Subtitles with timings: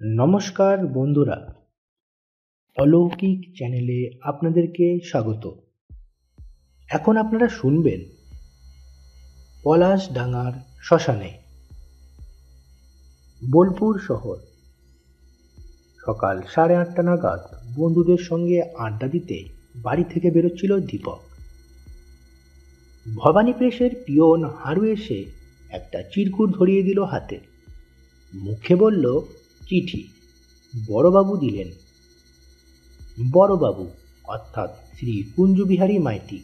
[0.00, 1.38] নমস্কার বন্ধুরা।
[2.76, 5.44] অলৌকিক চ্যানেলে আপনাদেরকে স্বাগত।
[6.88, 8.00] এখন আপনারা শুনবেন
[9.62, 11.30] পলাশ ডাঙার শ্মশানে,
[13.42, 14.36] বোলপুর শহর।
[16.06, 17.42] সকাল সাড়ে আটটা নাগাদ
[17.76, 19.38] বন্ধুদের সঙ্গে আড্ডা দিতে
[19.76, 21.20] বাড়ি থেকে বেরোচ্ছিল দীপক।
[23.06, 25.18] ভবানী প্রেসের পিয়ন হারু এসে
[25.70, 27.38] একটা চিরকুট ধরিয়ে দিল হাতে।
[28.32, 29.06] মুখে বলল
[29.68, 30.08] চিঠি।
[30.86, 31.68] বড়বাবু দিলেন।
[33.32, 33.90] বড়বাবু,
[34.24, 36.42] অর্থাৎ শ্রী কুঞ্জবিহারী মাইতি।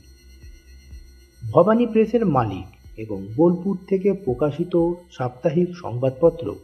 [1.50, 2.66] ভবানী প্রেসের মালিক
[2.96, 6.54] এবং বোলপুর থেকে প্রকাশিত সাপ্তাহিক সংবাদপত্র,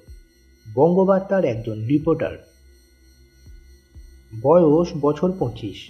[0.74, 2.48] বঙ্গবার্তার একজন রিপোর্টার।
[4.42, 5.88] বয়স বছর পঁচিশ।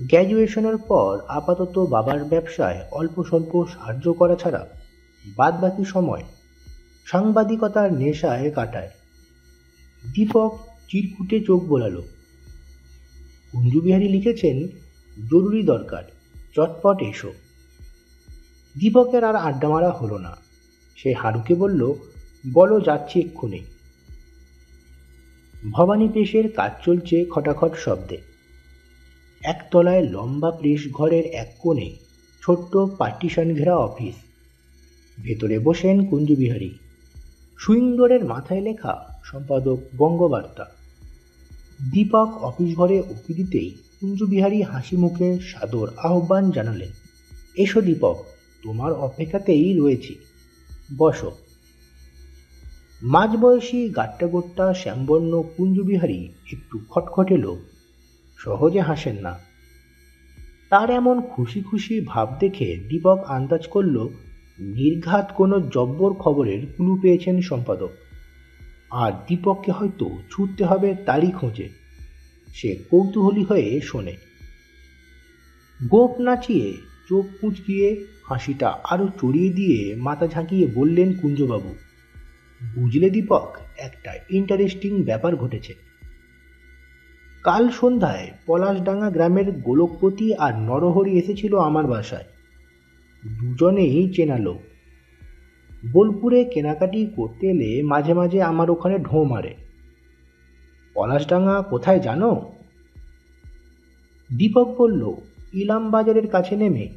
[0.00, 4.68] গ্র্যাজুয়েশনের পর আপাতত বাবার ব্যবসায় অল্প স্বল্প সাহায্য করা ছাড়া
[5.36, 6.24] বাদবাকি সময়
[7.06, 8.90] সাংবাদিকতার নেশায় কাটায়।
[10.10, 12.02] দীপক চিরকুটে চোখ বোলালো।
[13.52, 14.68] কুঞ্জবিহারী লিখেছেন,
[15.30, 16.04] জরুরি দরকার,
[16.54, 17.32] চটপট এসো।
[18.78, 20.36] দীপকের আর আড্ডা মারা হলো না।
[20.96, 21.92] সে হারুকে বলল,
[22.52, 23.60] বলো, যাচ্ছি এক্ষুনি।
[25.70, 28.18] ভবানী প্রেসের কাজ চলছে খটাখট শব্দে।
[29.42, 31.96] একতলায় লম্বা প্রেস ঘরের এক কোণে
[32.42, 34.14] ছোট্ট পার্টিশন ঘেরা অফিস।
[35.22, 36.70] ভেতরে বসেন কুঞ্জবিহারী
[37.62, 40.64] সুইন্দরের মাথায় লেখা সম্পাদক বঙ্গবার্তা।
[41.92, 46.88] দীপক অফিস ঘরে উঁকি দিতেই কুঞ্জবিহারী হাসি মুখে সাদর আহ্বান জানালেন,
[47.56, 48.24] এসো দীপক,
[48.62, 50.14] তোমার অপেক্ষাতেই রয়েছি।
[50.98, 51.30] বসো।
[53.02, 57.58] মাঝবয়সী গাট্টা গোট্টা শ্যামবর্ণ কুঞ্জবিহারী একটু খটখটে লোক,
[58.36, 59.38] সহজে হাসেন না।
[60.70, 64.08] তার এমন খুশি খুশি ভাব দেখে দীপক আন্দাজ করল
[64.58, 67.90] নির্ঘাত কোনো জব্বর খবরের ক্লু পেয়েছেন সম্পাদক।
[68.90, 71.68] আর দীপককে হয়তো ছুটতে হবে তারই খোঁজে।
[72.54, 74.16] সে কৌতূহলী হয়ে শোনে।
[75.88, 76.74] গোপ নাচিয়ে
[77.08, 81.74] চোখ কুঁচকিয়ে হাসিটা আরও চড়িয়ে দিয়ে মাথা ঝাঁকিয়ে বললেন, কুঞ্জবাবু,
[82.74, 85.74] বুঝলে দীপক, একটা ইন্টারেস্টিং ব্যাপার ঘটেছে।
[87.42, 92.24] কাল সন্ধ্যায় পলাশডাঙ্গা গ্রামের গোলকপতি আর নরহরি এসেছিল আমার বাসায়।
[93.26, 94.60] দুজনেই চেনা লোক।
[95.92, 99.54] বোলপুরে কেনাকাটি করতে এলে মাঝে মাঝে আমার ওখানে ঢোঁ মারে।
[100.94, 102.52] পলাশডাঙ্গা কোথায় জানো?
[104.36, 105.14] দীপক বলল
[105.54, 106.88] ইলাম বাজারের কাছে নেমে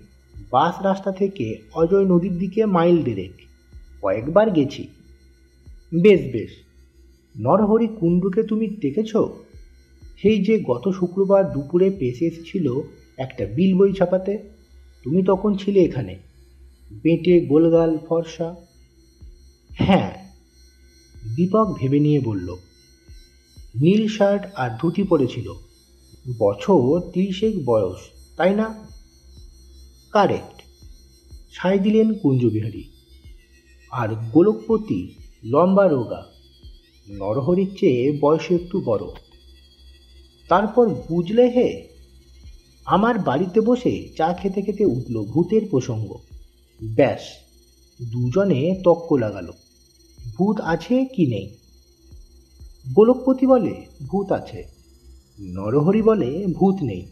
[0.52, 3.32] বাস রাস্তা থেকে অজয় নদীর দিকে মাইল দেড়েক।
[4.02, 4.88] কয়েকবার গেছি।
[6.02, 6.52] বেশ বেশ।
[7.40, 9.16] নরহরি কুণ্ডুকে তুমি দেখেছ?
[10.22, 12.74] সেই যে গত শুক্রবার দুপুরে পেশে এসেছিল
[13.18, 14.55] একটা বিল বই ছাপাতে।
[15.06, 16.16] তুমি তখন ছিলে এখানে?
[16.92, 18.56] বেঁটে গোলগাল ফর্সা?
[19.70, 20.12] হ্যাঁ
[21.36, 22.56] দীপক ভেবে নিয়ে বলল।
[23.76, 25.54] নীল শার্ট আর ধুতি পরেছিল।
[26.38, 27.98] বছর তিরিশেক বয়স,
[28.38, 28.90] তাই না?
[30.12, 30.62] কারেক্ট।
[31.52, 32.84] সাই দিলেন কুঞ্জবিহারী।
[33.92, 35.14] আর গোলকপতি
[35.44, 36.26] লম্বা রোগা,
[37.10, 39.02] নরহরির চেয়ে বয়সে একটু বড়।
[40.48, 41.95] তারপর বুঝলে হে?
[42.86, 46.18] আমার বাড়িতে বসে চা খেতে খেতে উঠল ভূতের প্রসঙ্গ।
[46.84, 47.22] ব্যাস,
[48.12, 49.54] দুজনে তক্ক লাগালো।
[50.36, 51.58] ভূত আছে কি নেই?
[52.94, 54.64] গোলকপতি বলে, ভূত আছে।
[55.40, 57.06] নরহরি বলে, ভূত নেই।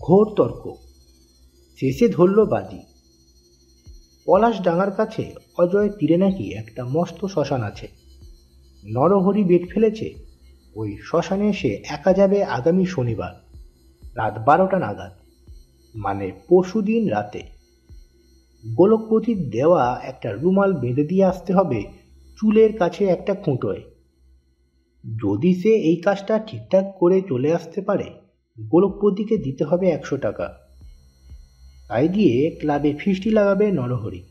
[0.00, 0.74] ঘোর তর্ক।
[1.80, 2.78] শেষে ধরল বাজি।
[4.24, 7.88] পলাশ ডাঙার কাছে অজয় তীরে নাকি একটা মস্ত শ্মশান আছে।
[8.84, 10.14] নরহরি বেট ফেলেছে।
[10.74, 13.51] ওই শ্মশানে সে একা যাবে আগামী শনিবার।
[14.16, 15.12] রাত বারোটা নাগাদ
[15.94, 17.42] মানে পরশুদিন রাতে।
[18.74, 21.84] গোলকপতির দেওয়া একটা রুমাল বেঁধে দিয়ে আসতে হবে
[22.40, 23.82] চুলের কাছে একটা খুঁটোয়।
[25.22, 28.10] যদি সে এই কাজটা ঠিকঠাক করে চলে আসতে পারে
[28.60, 30.58] গোলকপতিকে দিতে হবে একশো টাকা।
[31.88, 34.22] তাই দিয়ে ক্লাবে ফিস্টি লাগাবে নরহরি।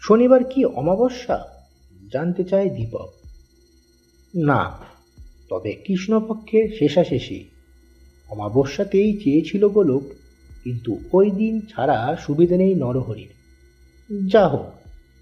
[0.00, 1.44] শনিবার কি অমাবস্যা?
[2.12, 3.12] জানতে চায় দীপক।
[4.34, 4.70] না,
[5.48, 7.44] তবে কৃষ্ণপক্ষের শেষাশেষি।
[8.32, 10.02] অমাবস্যাতেই চেয়েছিল গোলক
[10.64, 13.32] কিন্তু ওই দিন ছাড়া সুবিধে নেই নরহরির।
[14.28, 14.68] যা হোক,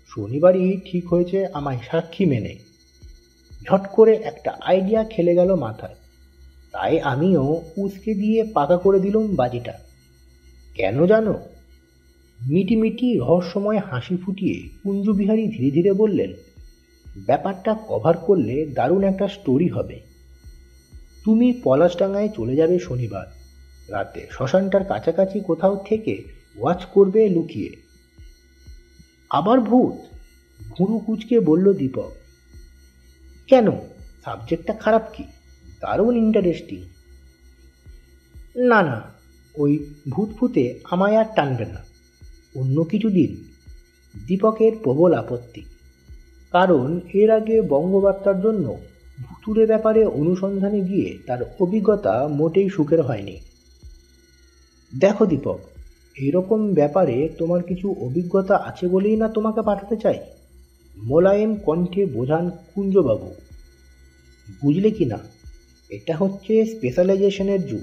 [0.08, 2.54] শনিবারই ঠিক হয়েছে আমায় সাক্ষী মেনে।
[3.62, 5.94] ঝট করে একটা আইডিয়া খেলে গেল মাথায়।
[6.72, 9.74] তাই আমিও উসকে দিয়ে পাকা করে দিলুম বাজিটা।
[10.74, 11.34] কেন জানো?
[12.40, 16.32] মিটি মিটি রহস্যময় হাসি ফুটিয়ে কুঞ্জবিহারী ধীরে ধীরে বললেন,
[17.16, 20.09] ব্যাপারটা কভার করলে দারুণ একটা স্টোরি হবে।
[21.24, 23.26] তুমি পলাশডাঙ্গায় চলে যাবে শনিবার।
[23.88, 26.22] রাতে শ্মশানটার কাছাকাছি কোথাও থেকে
[26.56, 27.70] ওয়াচ করবে লুকিয়ে।
[29.30, 30.16] আবার ভূত
[30.78, 32.12] ঘুরু কুচকে বলল দীপক।
[33.46, 33.70] কেন?
[34.24, 35.24] সাবজেক্টটা খারাপ কি?
[35.80, 36.84] দারুণ ইন্টারেস্টিং
[38.56, 39.02] না না,
[39.54, 41.84] ওই ভূত ফুতে আমায় আর টানবে না।
[42.56, 43.44] অন্য কিছু দিন।
[44.26, 45.64] দীপকের প্রবল আপত্তি।
[46.52, 48.80] কারণ এর আগে বঙ্গবার্তার জন্য
[49.20, 53.40] ভুতুরে ব্যাপারে অনুসন্ধানে গিয়ে তার অভিজ্ঞতা মোটেই সুখের হয়নি।
[54.98, 55.60] দেখো দীপক,
[56.16, 60.18] এরকম ব্যাপারে তোমার কিছু অভিজ্ঞতা আছে বলেই না তোমাকে পাঠাতে চাই?
[60.96, 63.34] মোলায়েম কণ্ঠে বোঝান কুঞ্জবাবু।
[64.62, 65.18] বুঝলে কি না?
[65.90, 67.80] এটা হচ্ছে স্পেশালাইজেশনের যুগ।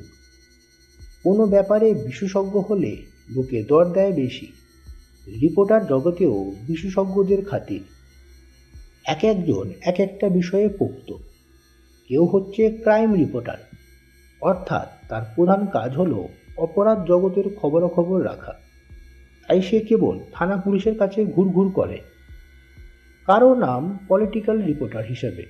[1.23, 2.97] কোনো ব্যাপারে বিশেষজ্ঞ হলে
[3.29, 4.47] লোকে দর দেয় বেশি।
[5.41, 7.83] রিপোর্টার জগতেও বিশেষজ্ঞদের খাতির।
[9.05, 11.13] এক একজন এক একটা বিষয়ে পোক্ত।
[12.07, 13.57] কেউ হচ্ছে ক্রাইম রিপোর্টার
[14.41, 16.27] অর্থাৎ তার প্রধান কাজ হলো
[16.57, 18.53] অপরাধ জগতের খবরাখবর রাখা।
[19.47, 22.01] তাই সে কেবল থানা পুলিশের কাছে ঘুরঘুর করে।
[23.25, 25.45] কারও নাম পলিটিক্যাল রিপোর্টার হিসেবে।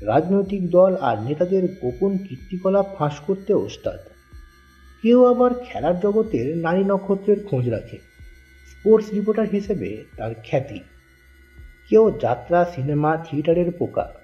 [0.00, 3.98] রাজনৈতিক দল আর নেতাদের গোপন কীর্তিকলাপ ফাঁস করতে ওস্তাদ।
[5.02, 7.96] কেউ আবার খেলার জগতের নারী নক্ষত্রের খোঁজ রাখে।
[8.70, 10.80] স্পোর্টস রিপোর্টার হিসেবে তার খ্যাতি।
[11.88, 14.14] কেউ যাত্রা সিনেমা থিয়েটারের পোকা।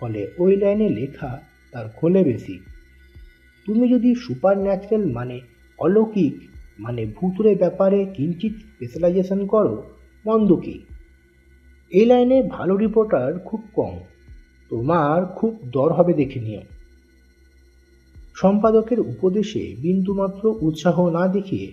[0.00, 1.30] ফলে ওই লাইনে লেখা
[1.72, 2.56] তার খোলে বেশি।
[3.66, 5.36] তুমি যদি সুপার ন্যাচারাল মানে
[5.78, 6.34] অলৌকিক
[6.78, 9.74] মানে ভূতুরে ব্যাপারে কিঞ্চিত স্পেশালাইজেশন করো,
[10.24, 10.76] মন্দ কি?
[11.92, 13.94] এই লাইনে ভালো রিপোর্টার খুব কম।
[14.70, 16.62] তোমার খুব দর হবে দেখে নিও।
[18.34, 21.66] সম্পাদকের উপদেশে বিন্দুমাত্র উৎসাহ না দেখিয়ে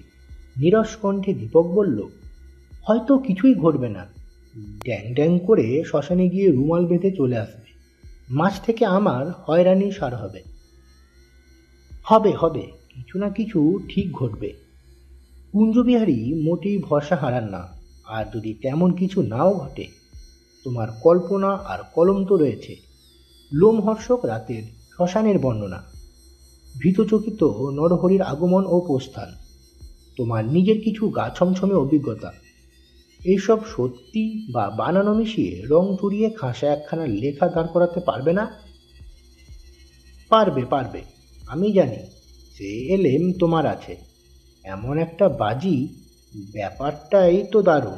[0.58, 2.00] নিরস কণ্ঠে দীপক বলল,
[2.84, 4.04] হয়তো কিছুই ঘটবে না।
[4.84, 7.63] ড্যাং ড্যাং করে শ্মশানে গিয়ে রুমাল বেঁধে চলে আসবে।
[8.30, 10.44] মাছ থেকে আমার হয়রানি সার হবে।
[12.04, 12.62] হবে হবে,
[12.96, 14.54] কিছু না কিছু ঠিক ঘটবে।
[15.52, 17.68] কুঞ্জবিহারী মোটেই ভরসা হারান না,
[18.06, 19.88] আর যদি তেমন কিছু নাও ঘটে,
[20.64, 22.76] তোমার কল্পনা আর কলম তো রয়েছে।
[23.54, 25.84] লোমহর্ষক রাতের শ্মশানের বর্ণনা।
[26.80, 27.44] ভীতচকিত
[27.74, 29.34] নরহরির আগমন ও প্রস্থান।
[30.18, 32.34] তোমার নিজের কিছু গা ছমছমে অভিজ্ঞতা।
[33.24, 38.52] এইসব সত্যি বা বানানো মিশিয়ে রং চড়িয়ে খাসা একখানা লেখা দাঁড় করাতে পারবে না?
[40.30, 41.02] পারবে পারবে।
[41.48, 41.96] আমি জানি
[42.58, 43.98] সে এলেম তোমার আছে।
[44.64, 45.88] এমন একটা বাজি,
[46.52, 47.98] ব্যাপারটাই তো দারুণ।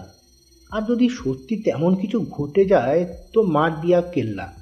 [0.72, 4.54] আর যদি সত্যি তেমন কিছু ঘটে যায়, তো মার দিয়া কেল্লা।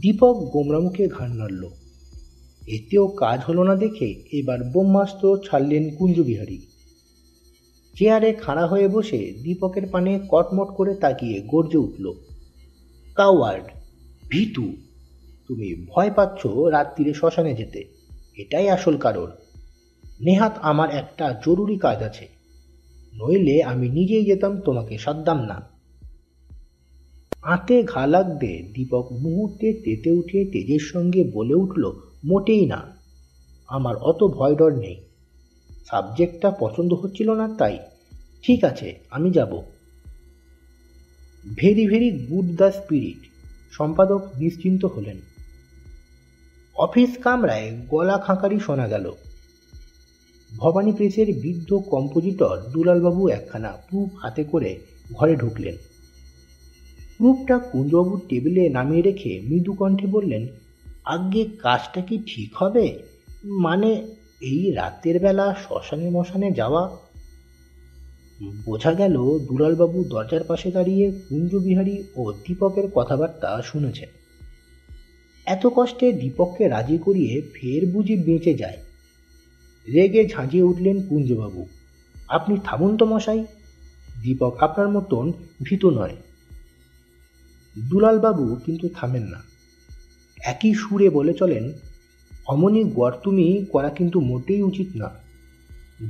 [0.00, 1.68] দীপক গোমরামুখে ঘাড় নাড়ল।
[2.66, 6.58] এতেও কাজ হলো না দেখে এবার ব্রহ্মাস্ত্র ছাড়লেন কুঞ্জবিহারী।
[7.96, 12.04] চেয়ারে খাড়া হয়ে বসে দীপকের পানে কটমট করে তাকিয়ে গর্জে উঠল,
[13.16, 13.66] কাওয়ার্ড,
[14.30, 14.66] ভিতু,
[15.46, 16.40] তুমি ভয় পাচ্ছ
[16.74, 17.80] রাত্রিরে শ্মশানে যেতে,
[18.42, 19.28] এটাই আসল কারণ।
[20.20, 22.26] নেহাত আমার একটা জরুরি কাজ আছে,
[23.12, 25.58] নইলে আমি নিজেই যেতাম তোমাকে সাদ্দাম না।
[27.44, 31.84] আঁতে ঘা লাগতে দীপক মুহূর্তে তেতে উঠে তেজের সঙ্গে বলে উঠল,
[32.24, 32.80] মোটেই না,
[33.68, 34.96] আমার অত ভয় ডর নেই।
[35.90, 37.78] সাবজেক্টটা পছন্দ হচ্ছিল না তাই।
[38.42, 39.62] ঠিক আছে, আমি যাব।
[41.56, 43.28] Very very good the Spirit
[43.72, 45.16] সম্পাদক নিশ্চিন্ত হলেন।
[46.76, 49.12] অফিস কামরায় গলা খাঁকারি শোনা গেল।
[50.56, 54.78] ভবানী প্রেসের বৃদ্ধ কম্পোজিটর দুলালবাবু একখানা প্রুফ হাতে করে
[55.12, 55.76] ঘরে ঢুকলেন।
[57.18, 60.46] প্রুফটা কুঞ্জবাবুর টেবিলে নামিয়ে রেখে মৃদু কণ্ঠে বললেন
[61.04, 63.02] আগে কাজটা কি ঠিক হবে?
[63.44, 64.06] মানে
[64.40, 66.96] এই রাতের বেলা শ্মশানে মশানে যাওয়া।
[68.64, 74.08] বোঝা গেল দুলালবাবু দরজার পাশে দাঁড়িয়ে কুঞ্জবিহারী ও দীপকের কথাবার্তা শুনেছেন।
[75.46, 78.78] এত কষ্টে দীপককে রাজি করিয়ে ফের বুঝি বেঁচে যায়।
[79.92, 81.66] রেগে ঝাঁঝিয়ে উঠলেন কুঞ্জবাবু,
[82.28, 83.46] আপনি থামুন তো মশাই।
[84.22, 86.16] দীপক আপনার মতন ভীত নয়।
[87.78, 89.42] দুলালবাবু কিন্তু থামেন না।
[90.38, 91.72] একই সুরে বলে চলেন
[92.46, 95.10] অমনি গর্তুমি করা কিন্তু মোটেই উচিত না।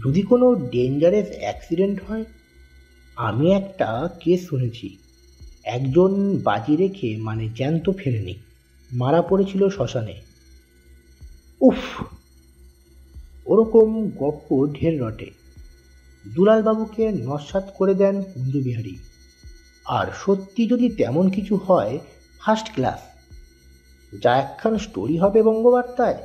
[0.05, 2.25] যদি কোনো ডেঞ্জারাস অ্যাক্সিডেন্ট হয়,
[3.17, 4.97] আমি একটা কেস শুনেছি।
[5.64, 8.35] একজন বাজি রেখে মানে জ্যান্ত ফেরেনি
[8.93, 10.14] মারা পড়েছিল শ্মশানে।
[11.61, 12.03] উফ!
[13.47, 15.31] ওরকম গপ্প ঢের রটে।
[16.35, 18.97] দুলালবাবুকে নস্বাত করে দেন কুঞ্জবিহারী।
[19.85, 21.99] আর সত্যি যদি তেমন কিছু হয়
[22.41, 23.13] ফার্স্ট ক্লাস
[24.23, 26.18] যা একখান স্টোরি হবে বঙ্গবার্তায়।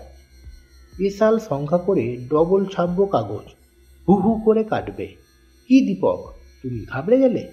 [0.97, 3.47] বিশাল সংখ্যা করে ডবল ছাপবো কাগজ।
[4.07, 5.07] হু হু করে কাটবে।
[5.67, 7.51] কি দীপক, তুমি ঘাবড়ে গেলে?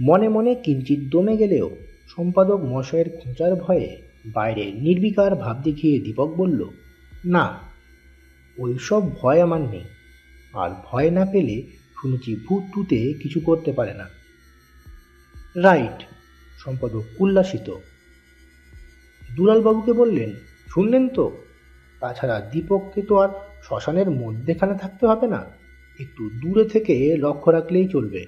[0.00, 1.70] মনে মনে কিঞ্চিত দমে গেলেও
[2.08, 6.64] সম্পাদক মশাইয়ের খোঁচার ভয়ে বাইরে নির্বিকার ভাব দেখিয়ে দীপক বলল,
[7.24, 7.58] না,
[8.58, 9.84] ওইসব ভয় আমার নেই।
[10.52, 11.62] আর ভয় না পেলে
[12.02, 14.08] শুনেছি ভূত টুতে কিছু করতে পারে না।
[15.56, 16.04] রাইট
[16.58, 17.74] সম্পাদক উল্লাসিত।
[19.38, 20.30] দুলালবাবুকে বললেন,
[20.68, 21.24] শুনলেন তো?
[22.02, 23.30] তাছাড়া দীপককে তো আর
[23.64, 25.40] শ্মশানের মধ্যেখানে থাকতে হবে না,
[25.98, 28.22] একটু দূরে থেকে লক্ষ্য রাখলেই চলবে।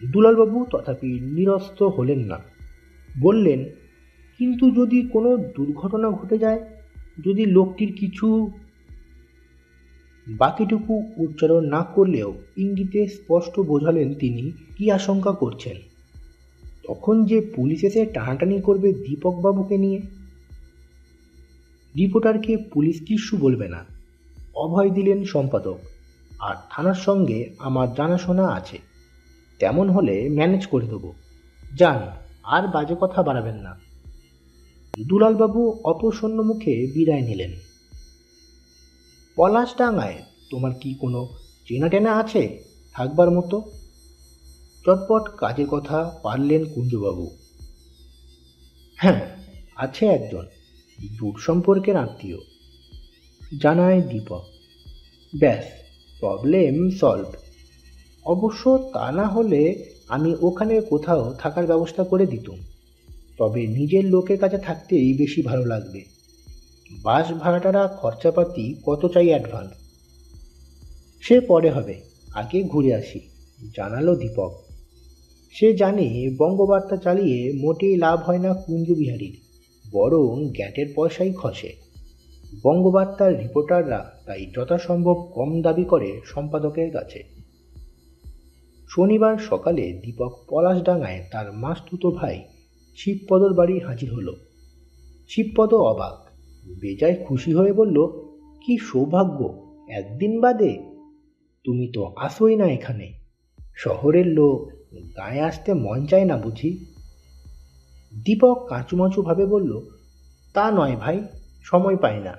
[0.00, 2.38] দুলালবাবু তথাপি নিরস্ত হলেন না।
[3.22, 3.60] বললেন,
[4.40, 6.60] কিন্তু যদি কোনো দুর্ঘটনা ঘটে যায়,
[7.24, 8.26] যদি লোকটির কিছু
[10.26, 14.44] বাকিটুকু উচ্চারণ না করলেও ইঙ্গিতে স্পষ্ট বোঝালেন তিনি
[14.76, 15.76] কি আশঙ্কা করছেন।
[16.90, 20.00] তখন যে পুলিশ এসে টানাটানি করবে দীপকবাবুকে নিয়ে?
[21.96, 23.84] রিপোর্টারকে পুলিশ কিচ্ছু বলবে না।
[24.54, 25.78] অভয় দিলেন সম্পাদক,
[26.40, 28.78] আর থানার সঙ্গে আমার জানাশোনা আছে।
[29.58, 31.12] তেমন হলে ম্যানেজ করে দেবো।
[31.76, 32.10] যান,
[32.44, 33.78] আর বাজে কথা বাড়াবেন না।
[35.06, 37.50] দুলালবাবু অপ্রসন্ন মুখে বিদায় নিলেন।
[39.36, 41.28] পলাশডাঙ্গায় তোমার কি কোনো
[41.68, 43.62] চেনা টেনা আছে থাকবার মতো?
[44.86, 47.30] চটপট কাজের কথা পারলেন কুঞ্জবাবু।
[48.96, 49.20] হ্যাঁ
[49.76, 50.46] আছে একজন,
[51.18, 52.36] দূর সম্পর্কের আত্মীয়।
[53.60, 54.44] জানায় দীপক।
[55.38, 55.64] ব্যাস
[56.20, 57.34] প্রবলেম সলভ
[58.24, 62.58] অবশ্য তা না হলে আমি ওখানে কোথাও থাকার ব্যবস্থা করে দিতুম।
[63.38, 66.04] তবে নিজের লোকের কাছে থাকতেই বেশি ভালো লাগবে।
[67.02, 69.70] বাস ভাড়াটারা খরচাপাতি কত চাই অ্যাডভান্স
[71.20, 72.00] সে পরে হবে,
[72.34, 73.20] আগে ঘুরে আসি,
[73.76, 74.69] জানালো দীপক।
[75.52, 79.36] সে জানে বঙ্গবার্তা চালিয়ে মোটেই লাভ হয় না কুঞ্জবিহারীর
[79.92, 81.72] বরং গ্যাটের পয়সাই খসে।
[82.62, 87.22] বঙ্গবার্তার রিপোর্টাররা তাই যথাসম্ভব কম দাবি করে সম্পাদকের কাছে।
[88.88, 92.44] শনিবার সকালে দীপক পলাশডাঙ্গায় তার মাস্তুতো ভাই
[92.96, 94.36] শিবপদর বাড়ি হাজির হলো।
[95.28, 96.30] শিবপদ অবাক,
[96.80, 98.06] বেজায় খুশি হয়ে বলল,
[98.66, 100.78] কি সৌভাগ্য, একদিন বাদে।
[101.64, 103.12] তুমি তো আসোই না এখানে।
[103.76, 104.79] শহরের লোক
[105.16, 106.84] গায়ে আসতে মন চায় না বুঝি।
[108.24, 109.80] দীপক কাঁচুমাচু ভাবে বলল,
[110.52, 111.22] তা নয় ভাই,
[111.62, 112.36] সময় পাই না।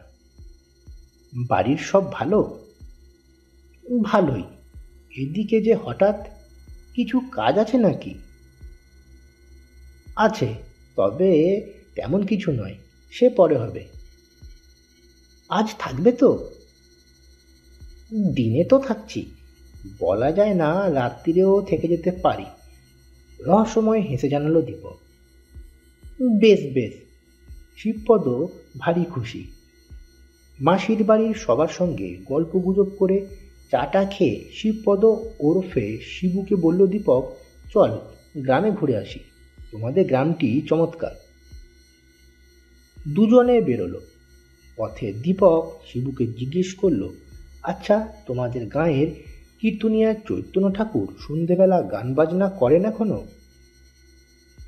[1.47, 2.65] বাড়ির সব ভালো?
[4.01, 4.43] ভালোই।
[5.17, 6.27] এদিকে যে হঠাৎ
[6.93, 8.13] কিছু কাজ আছে নাকি?
[10.15, 10.55] আছে,
[10.95, 11.61] তবে
[11.95, 12.75] তেমন কিছু নয়,
[13.11, 13.87] সে পরে হবে।
[15.49, 16.49] আজ থাকবে তো?
[18.13, 19.31] দিনে তো থাকছি।
[19.99, 22.45] বলা যায় না, রাত্রিরেও থেকে যেতে পারি।
[23.39, 24.97] রহস্যময় হেসে জানালো দীপক।
[26.39, 26.93] বেশ বেশ,
[27.77, 28.27] শিবপদ
[28.77, 29.51] ভারী খুশি।
[30.61, 33.25] মাসির বাড়ির সবার সঙ্গে গল্প গুজব করে
[33.71, 35.05] চাটা খেয়ে শিবপদ
[35.39, 37.31] ওরফে শিবুকে বলল, দীপক,
[37.73, 37.97] চল
[38.37, 39.19] গ্রামে ঘুরে আসি।
[39.71, 41.11] তোমাদের গ্রামটি চমৎকার।
[43.07, 44.01] দুজনে বেরোলো।
[44.77, 47.09] পথে দীপক শিবুকে জিজ্ঞেস করল
[47.63, 49.30] আচ্ছা তোমাদের গাঁয়ের
[49.61, 53.25] কীর্তনিয়া চৈতন্য ঠাকুর সন্ধেবেলা গান বাজনা করেন এখনও?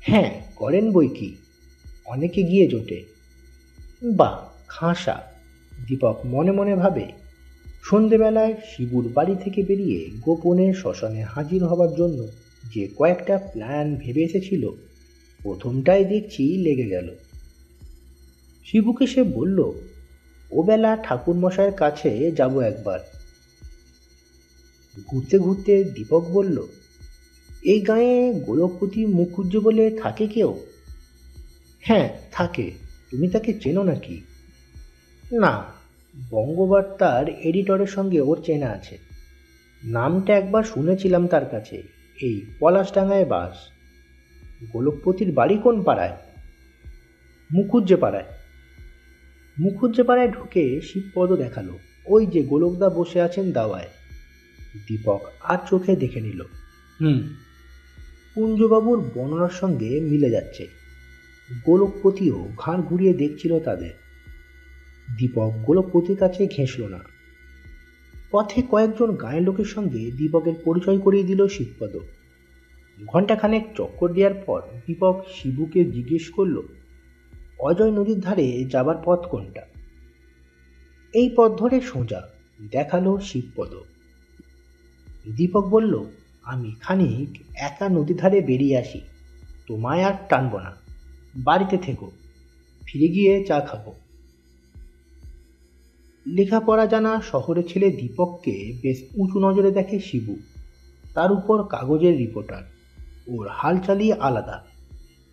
[0.00, 1.34] হ্যাঁ করেন বই কি।
[2.04, 3.04] অনেকে গিয়ে জোটে।
[4.02, 5.22] বা খাঁসা।
[5.88, 7.04] দীপক মনে মনে ভাবে,
[7.82, 12.26] সন্ধেবেলায় শিবুর বাড়ি থেকে বেরিয়ে গোপনে শ্মশানে হাজির হবার জন্য
[12.74, 14.70] যে কয়েকটা প্ল্যান ভেবে এসেছিল,
[15.42, 17.14] প্রথমটাই দেখছি লেগে গেল।
[18.64, 19.72] শিবুকে সে বলল,
[20.50, 23.13] ওবেলা ঠাকুরমশাইয়ের কাছে যাব একবার।
[25.02, 26.66] ঘুরতে ঘুরতে দীপক বলল,
[27.62, 30.60] এই গায়ে গোলকপতি মুখুজ্জ বলে থাকে কেউ?
[31.80, 32.72] হ্যাঁ থাকে।
[33.10, 34.20] তুমি তাকে চেনো নাকি?
[35.32, 35.64] না
[36.30, 38.98] বঙ্গবার্তার এডিটরের সঙ্গে ওর চেনা আছে।
[39.84, 41.82] নামটা একবার শুনেছিলাম তার কাছে,
[42.20, 43.56] এই পলাশডাঙ্গায় বাস।
[44.72, 46.16] গোলকপতির বাড়ি কোন পাড়ায়?
[47.52, 48.24] মুখুজ্জে পাড়ায়
[49.58, 51.68] মুখুজ্জে পাড়ায় ঢুকে শিবপদ দেখাল।
[52.06, 53.88] ওই যে গোলকদা বসে আছেন দাওয়ায়।
[54.88, 56.42] দীপক আর চোখে দেখে নিল।
[57.00, 57.28] হুম।
[58.34, 60.68] কুঞ্জবাবুর বর্ণনার সঙ্গে মিলে যাচ্ছে।
[61.66, 63.90] গোলকপতিও ঘাড় ঘুরিয়ে দেখছিল তাদের।
[65.18, 66.98] দীপক গোলকপতির কাছে ঘেঁষল না।
[68.30, 71.98] পথে কয়েকজন গায়ের লোকের সঙ্গে দীপকের পরিচয় করিয়ে দিল শিবপদ।
[73.06, 76.62] ঘণ্টাখানেক চক্কর দেওয়ার পর দীপক শিবুকে জিজ্ঞেস করল
[77.58, 79.62] অজয় নদীর ধারে যাবার পথ কোনটা?
[81.12, 82.28] এই পথ ধরে সোজা
[82.70, 83.74] দেখাল শিবপদ।
[85.32, 86.04] দীপক বলল,
[86.42, 89.00] আমি খানিক একা নদীর ধারে বেরিয়ে আসি।
[89.66, 90.76] তোমায় আর টানব না।
[91.36, 92.10] বাড়িতে থেকো।
[92.82, 93.92] ফিরে গিয়ে চা খাব।
[96.26, 100.36] লেখাপড়া জানা শহরের ছেলে দীপককে বেশ উঁচু নজরে দেখে শিবু।
[101.14, 102.62] তার উপর কাগজের রিপোর্টার।
[103.26, 104.64] ওর হালচালই আলাদা।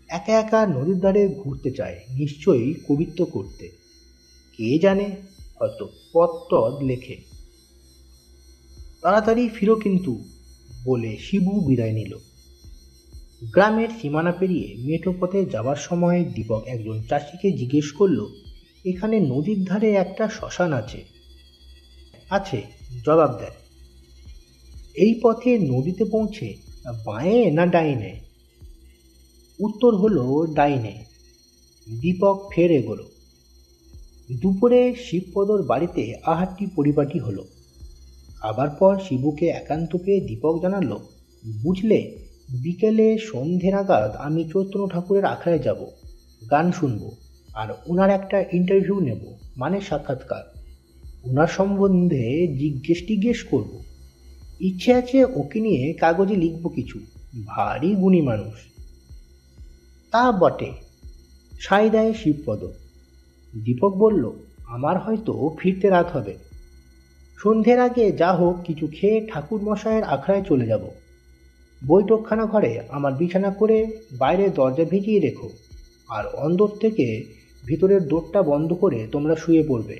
[0.07, 3.67] একা একা নদীর ধারে ঘুরতে চায়, নিশ্চয়ই কবিত্ব করতে।
[4.57, 5.15] কে জানে,
[5.59, 7.30] হয়তো পথ লেখে।
[9.01, 10.23] তাড়াতাড়ি ফিরো কিন্তু
[10.85, 12.17] বলে শিবু বিদায় নিল।
[13.53, 18.19] গ্রামের সীমানা পেরিয়ে মেঠো পথে যাবার সময় দীপক একজন চাষিকে জিজ্ঞেস করল,
[18.85, 21.03] এখানে নদীর ধারে একটা শ্মশান আছে?
[22.29, 22.59] আছে,
[23.05, 23.57] জবাব দেয়
[24.95, 26.47] এই পথে নদীতে পৌঁছে
[27.05, 28.19] বাঁয়ে না ডাইনে?
[29.59, 30.95] উত্তর হলো ডাইনে।
[32.01, 33.05] দীপক ফের এগোলো।
[34.41, 37.43] দুপুরে শিবপদর বাড়িতে আহারটি পরিপাটি হলো।
[38.41, 40.99] আবার পর শিবুকে একান্ত পেয়ে দীপক জানালো,
[41.63, 42.17] বুঝলে,
[42.49, 45.85] বিকেলে সন্ধে নাগাদ আমি চৈতন্য ঠাকুরের আখড়ায় যাব,
[46.51, 47.11] গান শুনব,
[47.53, 50.53] আর ওনার একটা ইন্টারভিউ নেব মানে সাক্ষাৎকার।
[51.23, 53.83] ওনার সম্বন্ধে জিজ্ঞেস টিজ্ঞেস করব।
[54.59, 56.99] ইচ্ছে আছে ওকে নিয়ে কাগজে লিখব কিছু,
[57.45, 58.53] ভারী গুণী মানুষ।
[60.11, 60.71] তা বটে।
[61.59, 62.63] সাই দেয় শিবপদ।
[63.63, 64.31] দীপক বলল,
[64.65, 66.50] আমার হয়তো ফিরতে রাত হবে।
[67.41, 70.83] সন্ধ্যের আগে যা হোক কিছু খেয়ে ঠাকুর মশাইয়ের আখড়ায় চলে যাব।
[71.81, 73.77] বৈঠকখানা ঘরে আমার বিছানা করে
[74.17, 75.49] বাইরে দরজা ভিজিয়ে রেখো,
[76.09, 77.05] আর অন্দর থেকে
[77.63, 79.97] ভিতরের দোরটা বন্ধ করে তোমরা শুয়ে পড়বে।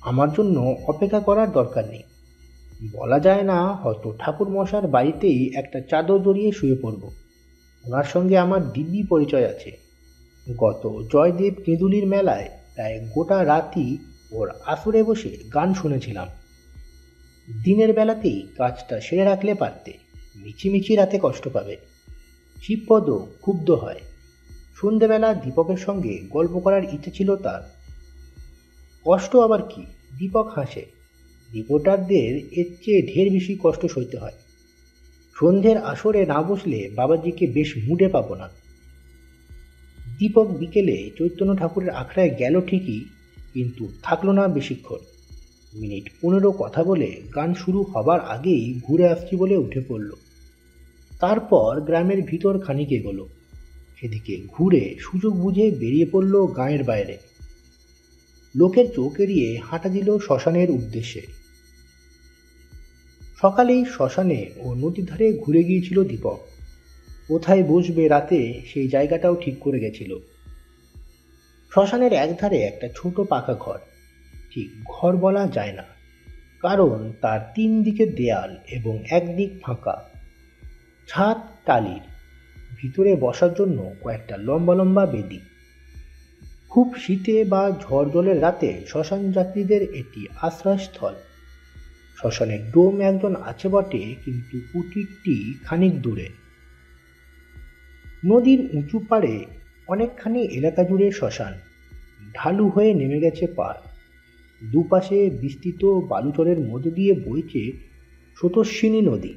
[0.00, 0.56] আমার জন্য
[0.86, 2.04] অপেক্ষা করার দরকার নেই।
[2.92, 7.02] বলা যায় না, হয়তো ঠাকুর মশার বাড়িতেই একটা চাদর জড়িয়ে শুয়ে পড়ব।
[7.84, 9.70] ওনার সঙ্গে আমার দিব্যি পরিচয় আছে।
[10.46, 10.82] গত
[11.12, 13.90] জয়দেব কেঁদুলির মেলায় প্রায় গোটা রাতই
[14.32, 16.28] ওর আসরে বসে গান শুনেছিলাম।
[17.64, 19.92] দিনের বেলাতেই কাজটা সেরে রাখলে পারতে
[20.36, 21.76] মিছিমিছি রাতে কষ্ট পাবে।
[22.62, 24.00] শিবপদ ক্ষুব্ধ হয়।
[24.80, 27.74] সন্ধেবেলা দীপকের সঙ্গে গল্প করার ইচ্ছে ছিল তার।
[29.04, 29.86] কষ্ট আবার কি?
[30.18, 30.86] দীপক হাসে।
[31.54, 34.32] রিপোর্টারদের এর চেয়ে ঢের বেশি কষ্ট সইতে হয়।
[35.40, 38.48] সন্ধ্যের আসরে না বসলে বাবাজিকে বেশ মুডে পাবো না।
[40.18, 43.04] দীপক বিকেলে চৈতন্য ঠাকুরের আখড়ায় গেল ঠিকই,
[43.54, 44.98] কিন্তু থাকল না বেশিক্ষণ।
[45.74, 50.12] মিনিট পনেরো কথা বলে গান শুরু হবার আগেই ঘুরে আসছি বলে উঠে পড়ল।
[51.20, 53.28] তারপর গ্রামের ভিতর খানিক এগোলো।
[54.00, 57.18] সেদিকে ঘুরে সুযোগ বুঝে বেরিয়ে পড়ল গাঁয়ের বাইরে।
[58.56, 61.22] লোকের চোখ এড়িয়ে হাঁটা দিল শ্মশানের উদ্দেশ্যে।
[63.40, 66.38] সকালেই শ্মশানে ও নদীর ধারে ঘুরে গিয়েছিল দীপক।
[67.28, 70.18] কোথায় বসবে রাতে সেই জায়গাটাও ঠিক করে গেছিল।
[71.72, 73.78] শ্মশানের একধারে একটা ছোট পাকা ঘর।
[74.52, 75.86] ঠিক ঘর বলা যায় না,
[76.64, 79.96] কারণ তার তিন দিকে দেয়াল এবং একদিক ফাঁকা।
[81.08, 82.04] ছাদ টালির
[82.78, 85.40] ভিতরে বসার জন্য কয়েকটা লম্বা লম্বা বেদি।
[86.72, 91.14] খুব শীতে বা ঝড় জলের রাতে শ্মশান যাত্রীদের এটি আশ্রয়স্থল।
[92.18, 96.28] শ্মশানের ডোম একজন আছে বটে, কিন্তু কুটিরটি খানিক দূরে।
[98.30, 99.34] নদীর উঁচু পাড়ে
[99.88, 101.54] অনেকখানি এলাকা জুড়ে শ্মশান।
[102.36, 103.80] ঢালু হয়ে নেমে গেছে পাড়।
[104.62, 107.72] দুপাশে বিস্তৃত বালুচরের মধ্যে দিয়ে বইছে
[108.36, 109.34] স্রোতস্বিনী নদী।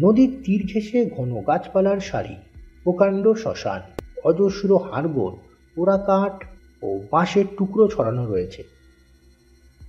[0.00, 2.36] নদীর তীর ঘেঁষে ঘন গাছপালার সারি,
[2.84, 3.80] প্রকাণ্ড শ্মশান,
[4.24, 5.36] অজস্র হাড়গোড়
[5.74, 6.44] পোড়া কাঠ
[6.82, 8.64] ও বাঁশের টুকরো ছড়ানো রয়েছে।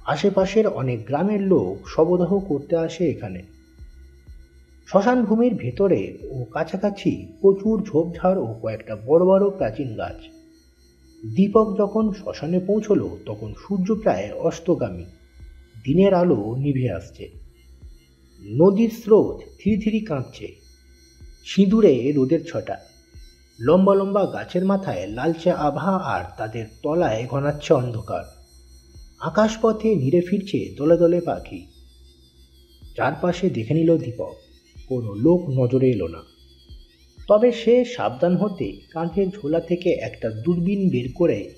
[0.06, 3.44] আশেপাশের অনেক গ্রামের লোক শবদাহ করতে আসে এখানে।
[4.88, 10.41] শ্মশান ভূমির ভেতরে ও কাছাকাছি প্রচুর ঝোপঝাড় ও কয়েকটা বড় বড় প্রাচীন গাছ।
[11.26, 15.04] দীপক যখন শ্মশানে পৌঁছলো, তখন সূর্য প্রায় অস্তগামী।
[15.84, 17.30] দিনের আলো নিভে আসছে।
[18.42, 20.56] নদীর স্রোত ধীরে ধীরে কাঁপছে।
[21.46, 22.78] সিঁদুরে রোদের ছটা।
[23.60, 28.24] লম্বা লম্বা গাছের মাথায় লালচে আভা আর তাদের তলায় ঘনাচ্ছে অন্ধকার।
[29.20, 31.66] আকাশপথে নিরে ফিরছে দলে দলে পাখি।
[32.96, 34.36] চারপাশে দেখে নিল দীপক।
[34.88, 36.31] কোনো লোক নজরে এলো না।
[37.32, 41.54] তবে সে সাবধান হতে কাঁধের ঝোলা থেকে একটা দূরবীন বের করে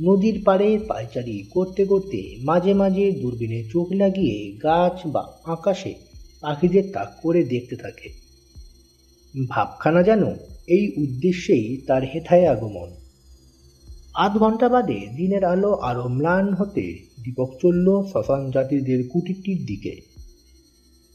[0.00, 5.94] নদীর পাড়ে পায়চারি করতে করতে মাঝে মাঝে দূরবীনে চোখ লাগিয়ে গাছ বা আকাশে
[6.40, 8.08] পাখিদের তাক করে দেখতে থাকে।
[9.48, 10.22] ভাবখানা যেন
[10.66, 12.90] এই উদ্দেশ্যেই তার হেথায় আগমন।
[14.14, 20.00] আধ ঘণ্টা বাদে দিনের আলো আরও ম্লান হতে দীপক চলল শ্মশান জাতিদের কুটিরটির দিকে।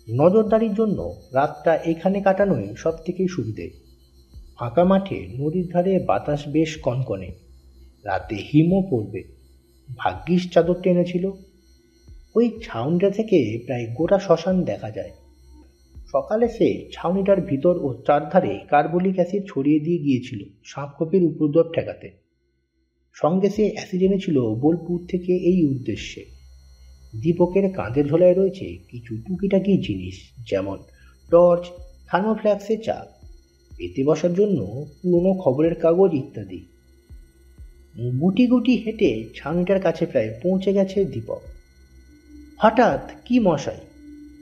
[0.09, 3.88] নজরদারির জন্য রাতটা এখানে কাটানোই সব থেকে সুবিধে।
[4.59, 7.31] ফাঁকা মাঠে নদীর ধারে বাতাস বেশ কনকনে।
[8.03, 9.23] রাতে হিমও পড়বে।
[9.97, 11.31] ভাগ্যিস চাদর টেনেছিল।
[12.35, 15.11] ওই ছাউনিটা থেকে প্রায় গোটা শ্মশান দেখা যায়।
[16.11, 22.11] সকালে সে ছাউনিটার ভিতর ও চারধারে কার্বলিক অ্যাসিড ছড়িয়ে দিয়ে গিয়েছিল সাপকপের উপদ্রব ঠেকাতে।
[23.13, 26.25] সঙ্গে সে অ্যাসিড এনেছিল বোলপুর থেকে এই উদ্দেশ্যে।
[27.21, 30.15] দীপকের কাঁধের ঝোলায় রয়েছে কিছু টুকিটাকি জিনিস,
[30.49, 30.77] যেমন
[31.31, 31.67] টর্চ
[32.07, 33.18] থার্মোফ্ল্যাক্সে চাপ
[33.79, 36.59] পেতে বসার জন্য পুরনো খবরের কাগজ ইত্যাদি।
[38.19, 41.41] গুটি গুটি হেঁটে ছাউনিটার কাছে প্রায় পৌঁছে গেছে দীপক।
[42.57, 43.81] হঠাৎ কি মশাই,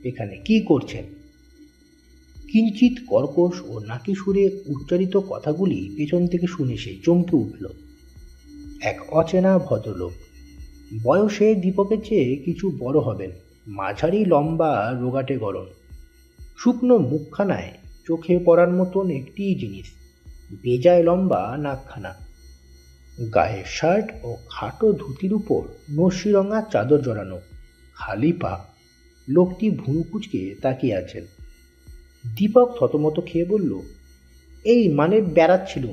[0.03, 1.05] এখানে কি করছেন?
[2.51, 7.65] কিঞ্চিত কর্কশ ও নাকি সুরে উচ্চারিত কথাগুলি পেছন থেকে শুনে সে চমকে উঠল।
[8.81, 10.13] এক অচেনা ভদ্রলোক।
[11.03, 13.31] বয়সে দীপকের চেয়ে কিছু বড় হবেন।
[13.67, 14.71] মাঝারি লম্বা
[15.01, 15.67] রোগাটে গরম
[16.57, 17.71] শুকনো মুখখানায়
[18.07, 19.87] চোখে পড়ার মতন একটি জিনিস।
[20.61, 22.13] বেজায় লম্বা নাকখানা।
[23.33, 27.39] গায়ে শার্ট ও খাটো ধুতির উপর নসিরঙা চাদর জড়ানো।
[27.95, 28.53] খালি পা।
[29.27, 31.25] লোকটি ভুরু কুচকে তাকিয়ে আছেন।
[32.35, 33.81] দীপক থতমত খেয়ে বলল,
[34.63, 35.85] এই মানে বেড়াচ্ছিল।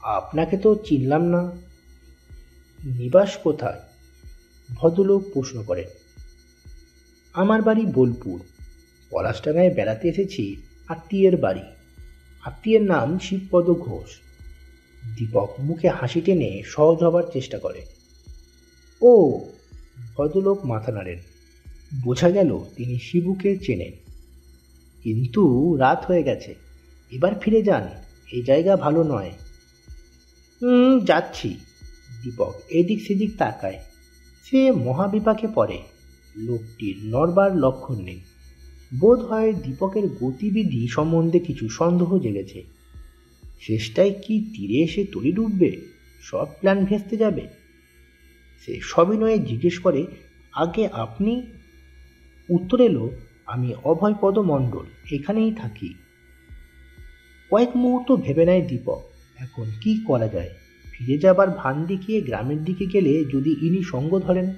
[0.00, 1.40] আপনাকে তো চিনলাম না।
[2.84, 3.80] নিবাস কোথায়?
[4.70, 5.88] ভদ্রলোক প্রশ্ন করেন,
[7.34, 8.40] আমার বাড়ি বোলপুর।
[9.10, 10.44] পলাশডাঙ্গায় বেড়াতে এসেছি
[10.88, 11.62] আত্মীয়ের বাড়ি।
[12.44, 14.10] আত্মীয়ের নাম শিবপদ ঘোষ।
[15.16, 17.86] দীপক মুখে হাসি টেনে সহজ হবার চেষ্টা করে।
[19.02, 19.40] ও,
[20.16, 21.18] ভদ্রলোক মাথা নাড়েন।
[22.04, 23.92] বোঝা গেল তিনি শিবুকে চেনেন।
[25.02, 26.54] কিন্তু রাত হয়ে গেছে।
[27.10, 27.88] এবার ফিরে যান।
[28.32, 29.30] এই জায়গা ভালো নয়।
[30.62, 31.48] হুম যাচ্ছি।
[32.22, 33.84] দীপক এদিক সেদিক তাকায়।
[34.44, 35.82] সে মহাবিপাকে পড়ে।
[36.36, 38.20] লোকটির নড়বার লক্ষণ নেই।
[39.00, 42.64] বোধ হয় দীপকের গতিবিধি সম্বন্ধে কিছু সন্দেহ জেগেছে।
[43.60, 45.80] শেষটায় কি তীরে এসে তরি ডুববে?
[46.20, 47.48] সব প্ল্যান ভেস্তে যাবে?
[48.66, 50.06] সে সবিনয়ে জিজ্ঞেস করে,
[50.52, 51.42] আগে আপনি?
[52.48, 53.10] উত্তর এলো,
[53.46, 55.94] আমি অভয়পদ মণ্ডল, এখানেই থাকি।
[57.50, 59.02] কয়েক মুহূর্ত ভেবে নেয় দীপক,
[59.38, 60.50] এখন কি করা যায়?
[60.92, 64.54] ফিরে যাবার ভান দেখিয়ে গ্রামের দিকে গেলে যদি ইনি সঙ্গ ধরেন?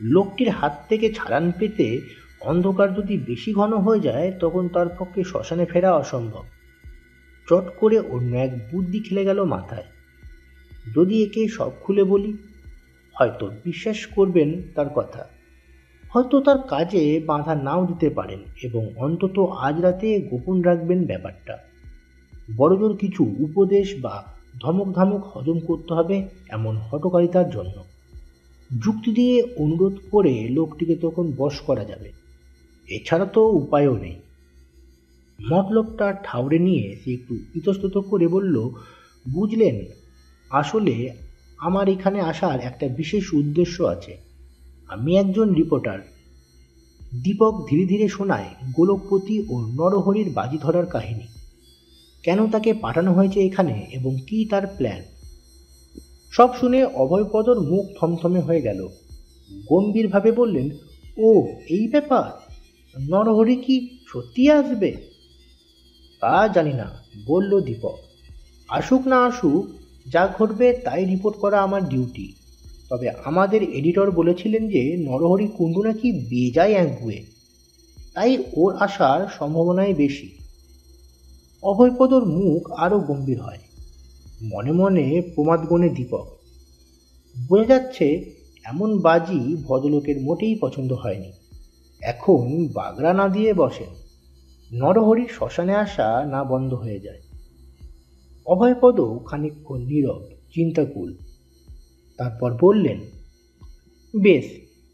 [0.00, 2.00] লোকটির হাত থেকে ছাড়ান পেতে
[2.44, 6.44] অন্ধকার যদি বেশি ঘন হয়ে যায়, তখন তার পক্ষে শ্মশানে ফেরা অসম্ভব।
[7.48, 9.84] চট করে অন্য এক বুদ্ধি খেলে গেল মাথায়।
[10.96, 12.36] যদি একে সব খুলে বলি,
[13.18, 15.26] হয়তো বিশ্বাস করবেন তার কথা।
[16.10, 21.58] হয়তো তার কাজে বাধা নাও দিতে পারেন এবং অন্তত আজ রাতে গোপন রাখবেন ব্যাপারটা।
[22.56, 24.24] বড়জোর কিছু উপদেশ বা
[24.60, 27.84] ধমক ধামক হজম করতে হবে এমন হটকারিতার জন্য।
[28.84, 32.21] যুক্তি দিয়ে অনুরোধ করে লোকটিকে তখন বশ করা যাবে।
[32.94, 34.16] এছাড়া তো উপায়ও নেই।
[35.50, 38.68] মতলবটা ঠাউরে নিয়ে সে একটু ইতস্তত করে বলল,
[39.28, 39.84] বুঝলেন,
[40.50, 41.14] আসলে
[41.58, 44.16] আমার এখানে আসার একটা বিশেষ উদ্দেশ্য আছে।
[44.88, 45.98] আমি একজন রিপোর্টার।
[47.24, 51.26] দীপক ধীরে ধীরে শোনায় গোলকপতি ও নরহরির বাজি ধরার কাহিনী।
[52.22, 55.02] কেন তাকে পাঠানো হয়েছে এখানে এবং কি তার প্ল্যান?
[56.32, 58.88] সব শুনে অভয়পদর মুখ থমথমে হয়ে গেল।
[59.68, 60.70] গম্ভীরভাবে বললেন,
[61.16, 62.41] ও, এই ব্যাপার?
[63.00, 64.92] নরহরি কি সত্যি আসবে?
[66.20, 66.90] তা জানি না,
[67.26, 67.98] বলল দীপক।
[68.68, 69.66] আসুক না আসুক,
[70.08, 72.32] যা ঘটবে তাই রিপোর্ট করা আমার ডিউটি
[72.88, 77.22] তবে আমাদের এডিটর বলেছিলেন যে, নরহরি কুণ্ডু নাকি বেজায় একগুয়ে।
[78.14, 80.30] তাই ওর আসার সম্ভাবনাই বেশি।
[81.62, 83.58] অভয়পদর মুখ আরও গম্ভীর হয়।
[84.42, 86.26] মনে মনে প্রমাদ গণে দীপক।
[87.48, 88.24] বোঝা যাচ্ছে,
[88.64, 91.32] এমন বাজি ভদ্রলোকের মোটেই পছন্দ হয়নি।
[92.02, 93.94] এখন বাগড়া না দিয়ে বসেন
[94.72, 97.20] নরহরি শ্মশানে আসা না বন্ধ হয়ে যায়।
[98.46, 101.16] অভয়পদ খানিকক্ষণ নীরব, চিন্তাকুল।
[102.16, 103.00] তারপর বললেন,
[104.20, 104.44] বেশ,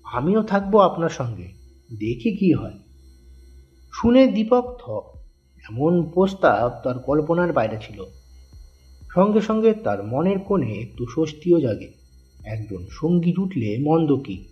[0.05, 1.49] আমিও থাকব আপনার সঙ্গে,
[1.99, 2.79] দেখি কি হয়।
[3.93, 4.91] শুনে দীপক থ,
[5.71, 8.05] এমন প্রস্তাব তার কল্পনার বাইরে ছিল।
[9.15, 11.93] সঙ্গে সঙ্গে তার মনের কোণে একটু স্বস্তিও জাগে।
[12.45, 14.45] একজন সঙ্গী জুটলে মন্দ কি?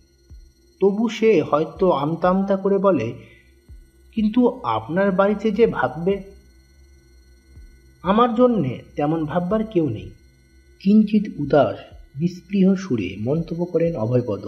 [0.80, 3.12] তবু সে হয়তো আমতা আমতা করে বলে,
[4.14, 6.22] কিন্তু আপনার বাড়িতে যে ভাববে?
[8.02, 10.10] আমার জন্যে তেমন ভাববার কেউ নেই।
[10.80, 11.78] কিঞ্চিত উদাস
[12.18, 14.44] নিস্পৃহ সুরে মন্তব্য করেন অভয়পদ।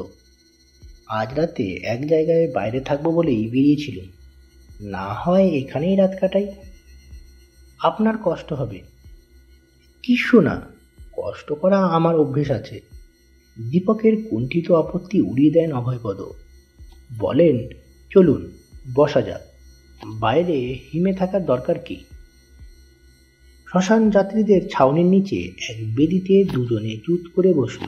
[1.09, 4.01] আজ রাতে এক জায়গায় বাইরে থাকব বলেই বেরিয়েছিল
[4.81, 6.47] না হয় এখানেই রাত কাটাই।
[7.81, 8.79] আপনার কষ্ট হবে।
[10.03, 10.63] কিছু না
[11.13, 12.98] কষ্ট করা আমার অভ্যেস আছে।
[13.61, 16.23] দীপকের কুণ্ঠিত আপত্তি উড়িয়ে দেন অভয়পদ।
[17.19, 17.69] বলেন,
[18.11, 18.51] চলুন,
[18.95, 19.41] বসা যাক।
[20.07, 21.97] বাইরে হিমে থাকার দরকার কি?
[23.71, 25.37] শ্মশান যাত্রীদের ছাউনির নিচে
[25.69, 27.87] এক বেদিতে দুজনে জুত করে বসল।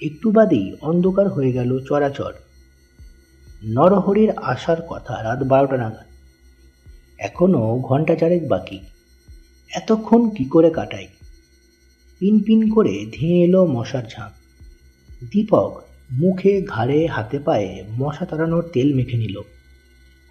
[0.00, 2.34] একটু বাদেই অন্ধকার হয়ে গেল চরাচর।
[3.64, 6.06] নরহরির আসার কথা রাত বারোটা নাগাদ।
[7.18, 8.78] এখনও ঘণ্টা চারেক বাকি।
[9.76, 11.06] এতক্ষণ কি করে কাটাই?
[12.18, 14.37] পিন পিন করে ধেয়ে এলো মশার ঝাঁক।
[15.24, 19.40] দীপক মুখে ঘাড়ে হাতে পায়ে মশা তাড়ানোর তেল মেখে নিল।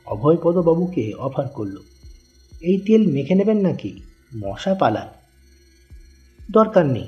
[0.05, 1.77] অভয়পদবাবুকে অফার করল।
[2.61, 4.01] এই তেল মেখে নেবেন নাকি?
[4.35, 5.07] মশা পালান।
[6.51, 7.07] দরকার নেই,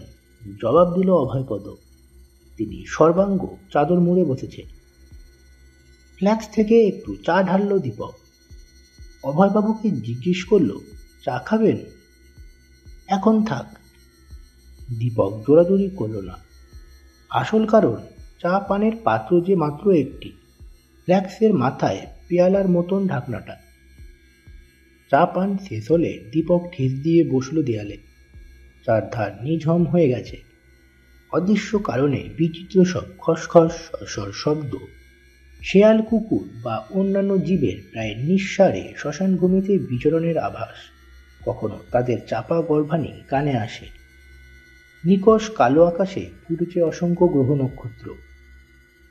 [0.62, 1.70] জবাব দিল অভয়পদ।
[2.58, 4.63] তিনি সর্বাঙ্গ চাদর মুড়ে বসেছে।
[6.18, 8.13] ফ্ল্যাক্স থেকে একটু চা ঢালল দীপক।
[9.24, 10.80] অভয়বাবুকে জিজ্ঞেস করল,
[11.26, 11.78] চা খাবেন?
[13.08, 13.65] এখন থাক।
[15.00, 16.49] দীপক জোরাজুরি করল না।
[17.30, 17.96] আসল কারণ,
[18.42, 20.30] চা পানের পাত্র যে মাত্র একটি,
[21.04, 23.56] ফ্ল্যাক্সের মাথায় পেয়ালার মতন ঢাকনাটা।
[25.12, 27.98] চা পান শেষ হলে দীপক ঠেস দিয়ে বসল দেয়ালে।
[28.86, 30.42] চার ধার নিঝম হয়ে গেছে।
[31.32, 33.72] অদৃশ্য কারণে বিচিত্র সব খসখস,
[34.08, 34.76] সরসর শব্দ।
[35.62, 40.76] শেয়াল কুকুর বা অন্যান্য জীবের প্রায় নিঃসারে শ্মশানভূমিতে বিচরণের আভাস।
[41.46, 43.99] কখনো তাদের চাপা গর্ভানি কানে আসে।
[45.06, 48.16] নিকষ কালো আকাশে ফুটেছে অসংখ্য গ্রহ নক্ষত্র।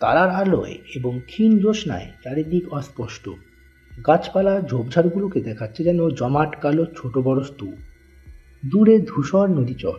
[0.01, 3.31] তারার আলোয় এবং ক্ষীণ জ্যোৎস্নায় চারিদিক অস্পষ্ট।
[4.07, 7.75] গাছপালা ঝোপঝাড়গুলোকে দেখাচ্ছে যেন জমাট কালো ছোট বড় স্তূপ।
[8.67, 9.99] দূরে ধূসর নদীচর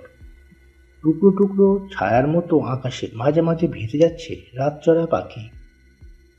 [1.01, 5.49] টুকরো টুকরো ছায়ার মতো আকাশে মাঝে মাঝে ভেসে যাচ্ছে রাতচরা পাখি।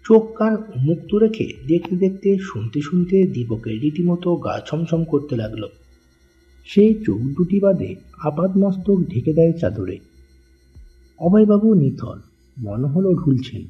[0.05, 5.69] চোখ কান মুক্ত রেখে দেখতে দেখতে, শুনতে শুনতে দীপকের রীতিমতো গা ছমছম করতে লাগল।
[6.75, 9.99] সেই চোখ দুটি বাদে আপাত মস্তক ঢেকে দেয় চাদরে।
[11.19, 12.19] অভয়বাবু নিথর
[12.59, 13.63] মনে হলো ঢুলছেন।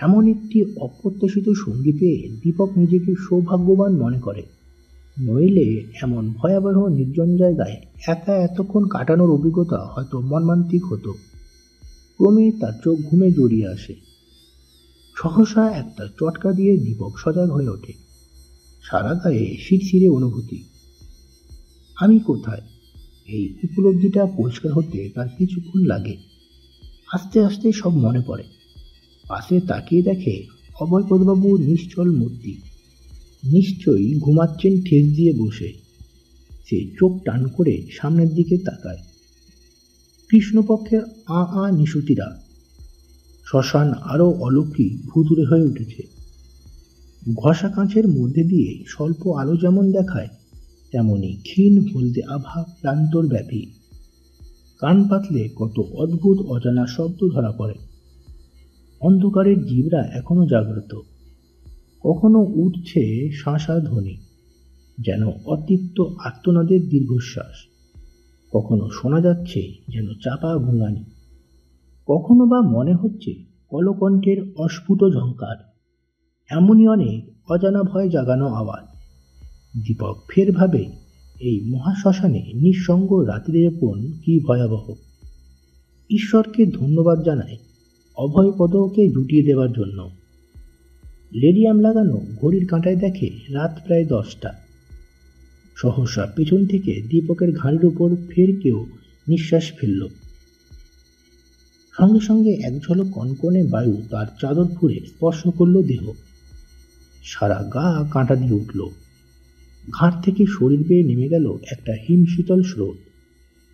[0.00, 4.42] এমন একটি অপ্রত্যাশিত সঙ্গী পেয়ে দীপক নিজেকে সৌভাগ্যবান মনে করে।
[5.20, 7.76] নইলে এমন ভয়াবহ নির্জন জায়গায়
[8.08, 11.12] একা এতক্ষণ কাটানোর অভিজ্ঞতা হয়তো মর্মান্তিক হতো।
[12.16, 13.94] ক্রমে তার চোখ ঘুমে জড়িয়ে আসে।
[15.16, 17.92] সহসা একটা চটকা দিয়ে দীপক সজাগ হয়ে ওঠে।
[18.82, 20.69] সারা গায়ে শিরশিরে অনুভূতি।
[22.00, 22.60] আমি কোথায়?
[23.28, 26.16] এই উপলব্ধিটা পরিষ্কার হতে তার কিছুক্ষণ লাগে।
[27.12, 28.44] আস্তে আস্তে সব মনে পড়ে।
[29.28, 30.46] পাশে তাকিয়ে দেখে
[30.80, 32.52] অভয়পদবাবু নিশ্চল মূর্তি।
[33.44, 35.72] নিশ্চয়ই ঘুমাচ্ছেন ঠেস দিয়ে বসে।
[36.68, 38.98] সে চোখ টান করে সামনের দিকে তাকায়।
[40.28, 42.40] কৃষ্ণপক্ষের আ আ নিশুতিরা।
[43.46, 46.02] শ্মশান আরও অলৌকিক ভুতুরে হয়ে উঠেছে।
[47.36, 50.28] ঘষা কাঁচের মধ্যে দিয়ে স্বল্প আলো যেমন দেখায়
[50.92, 53.66] তেমনি ক্ষীণ হলদে আভা প্রান্তর ব্যাপী।
[54.78, 57.74] কান পাতলে কত অদ্ভুত অজানা শব্দ ধরা পড়ে।
[59.00, 61.00] অন্ধকারের জীবরা এখনও জাগ্রত।
[62.02, 64.16] কখনো উঠছে শাঁসা ধ্বনি,
[64.98, 67.54] যেন অতিপ্ত আত্মনাদের দীর্ঘশ্বাস।
[68.52, 71.04] কখনো শোনা যাচ্ছে যেন চাপা ভুঙানি
[72.06, 73.34] কখনো বা মনে হচ্ছে
[73.70, 75.56] কলকণ্ঠের অস্ফুট ঝঙ্কার
[76.50, 78.89] এমনই অনেক অজানা ভয় জাগানো আওয়াজ।
[79.76, 80.84] দীপক ফের ভাবে,
[81.40, 84.94] এই মহাশ্মশানে নিঃসঙ্গ রাত্রিযাপন কি ভয়াবহ?
[86.10, 87.56] ঈশ্বরকে ধন্যবাদ জানায়
[88.16, 90.10] অভয়পদকে জুটিয়ে দেওয়ার জন্য।
[91.32, 94.52] লেডিয়াম লাগানো ঘড়ির কাঁটায় দেখে রাত প্রায় দশটা।
[95.76, 98.86] সহসা পেছন থেকে দীপকের ঘাড়ির উপর ফের কেউ
[99.28, 100.08] নিঃশ্বাস ফেলল।
[101.98, 106.12] সঙ্গে সঙ্গে এক ঝলক কনকনে বায়ু তার চাদর ফুঁড়ে স্পর্শ করল দেহ।
[107.24, 108.88] সারা গা কাঁটা দিয়ে উঠল।
[109.88, 112.96] ঘাট থেকে শরীর বেয়ে নেমে গেল একটা হিমশীতল স্রোত।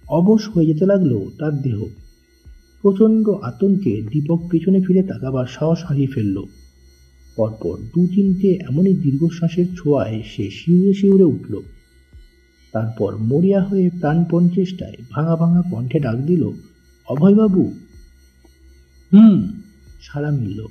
[0.08, 1.84] অবশ হয়ে যেতে লাগল তার দেহ।
[2.82, 6.44] প্রচণ্ড আতঙ্কে দীপক পেছনে ফিরে তাকাবার সাহস হারিয়ে ফেলল।
[7.36, 11.60] পরপর দু তিনটে এমনই দীর্ঘশ্বাসের ছোঁয়ায় সে শিউরে শিউরে উঠল।
[12.72, 16.50] তারপর মরিয়া হয়ে প্রাণপণ চেষ্টায় ভাঙা ভাঙা কণ্ঠে ডাক দিল,
[17.08, 17.74] অভয়বাবু!
[19.12, 19.48] হুম
[20.02, 20.66] সারা মিলল।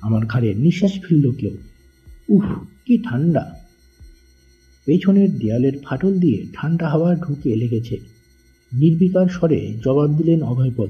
[0.00, 1.56] আমার ঘাড়ে নিঃশ্বাস ফেলল কেউ।
[2.28, 2.44] উফ,
[2.86, 3.57] কি ঠান্ডা
[4.88, 7.96] পেছনের দেয়ালের ফাটল দিয়ে ঠান্ডা হাওয়া ঢুকে লেগেছে।
[8.72, 10.88] নির্বিকার স্বরে জবাব দিলেন অভয়পদ।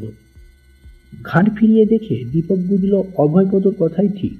[1.22, 4.32] ঘাট ফিরিয়ে দেখে দীপক বুঝল অভয়পদর কথাই ঠিক।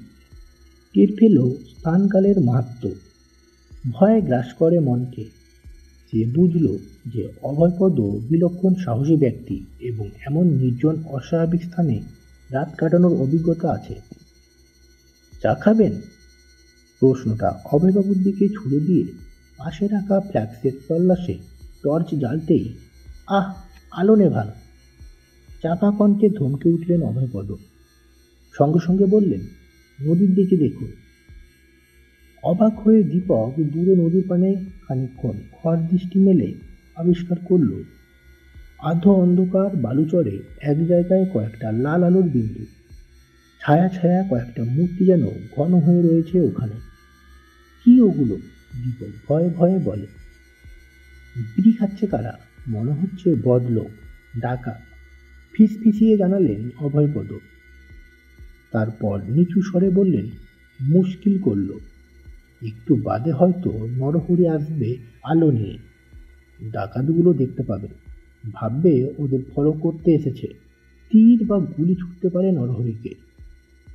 [0.93, 2.89] টের পেল স্থানকালের মাহাত্ম।
[3.91, 5.23] ভয় গ্রাস করে মনকে।
[6.11, 6.77] সে বুঝল
[7.13, 12.01] যে অভয়পদ বিলক্ষণ সাহসী ব্যক্তি এবং এমন নির্জন অস্বাভাবিক স্থানে
[12.49, 13.95] রাত কাটানোর অভিজ্ঞতা আছে।
[15.41, 16.01] চা খাবেন?
[16.99, 19.28] প্রশ্নটা অভয়বাবুর দিকে ছুড়ে দিয়ে
[19.59, 21.33] পাশে রাখা ফ্ল্যাক্সের তল্লাশে,
[21.83, 22.73] টর্চ জ্বালতেই,
[23.27, 23.53] আহ
[23.91, 24.47] আলো নেভান
[25.63, 27.51] চাপা কণ্ঠে ধমকে উঠলেন অভয়পদ।
[28.57, 29.39] সঙ্গে সঙ্গে বললেন,
[29.99, 30.91] নদীর দিকে দেখুন।
[32.43, 34.55] অবাক হয়ে দীপক দূরে নদীর পানে
[34.87, 36.53] খানিক্ষণ খড় দৃষ্টি মেলে
[36.95, 37.83] আবিষ্কার করল,
[38.79, 42.65] আধো অন্ধকার বালুচরে এক জায়গায় কয়েকটা লাল আলোর বিন্দু।
[43.61, 45.23] ছায়া ছায়া কয়েকটা মূর্তি যেন
[45.55, 46.73] ঘন হয়ে রয়েছে ওখানে।
[47.85, 48.37] কি ওগুলো?
[48.75, 50.07] দীপক ভয়ে ভয়ে বলে
[51.35, 52.39] বিড়ি খাচ্ছে কারা?
[52.67, 53.89] মনে হচ্ছে বদলোক
[54.39, 54.79] ডাকা
[55.53, 57.33] ফিস ফিসিয়ে জানালেন অভয়পদ।
[58.71, 60.25] তারপর নিচু স্বরে বললেন,
[60.81, 61.73] মুশকিল করল।
[62.65, 65.77] একটু বাদে হয়তো নরহরি আসবে আলো নিয়ে।
[66.71, 67.87] ডাকাতগুলো দেখতে পাবে।
[68.53, 70.47] ভাববে ওদের ফলো করতে এসেছে।
[71.09, 73.15] তীর বা গুলি ছুটতে পারে নরহরিকে।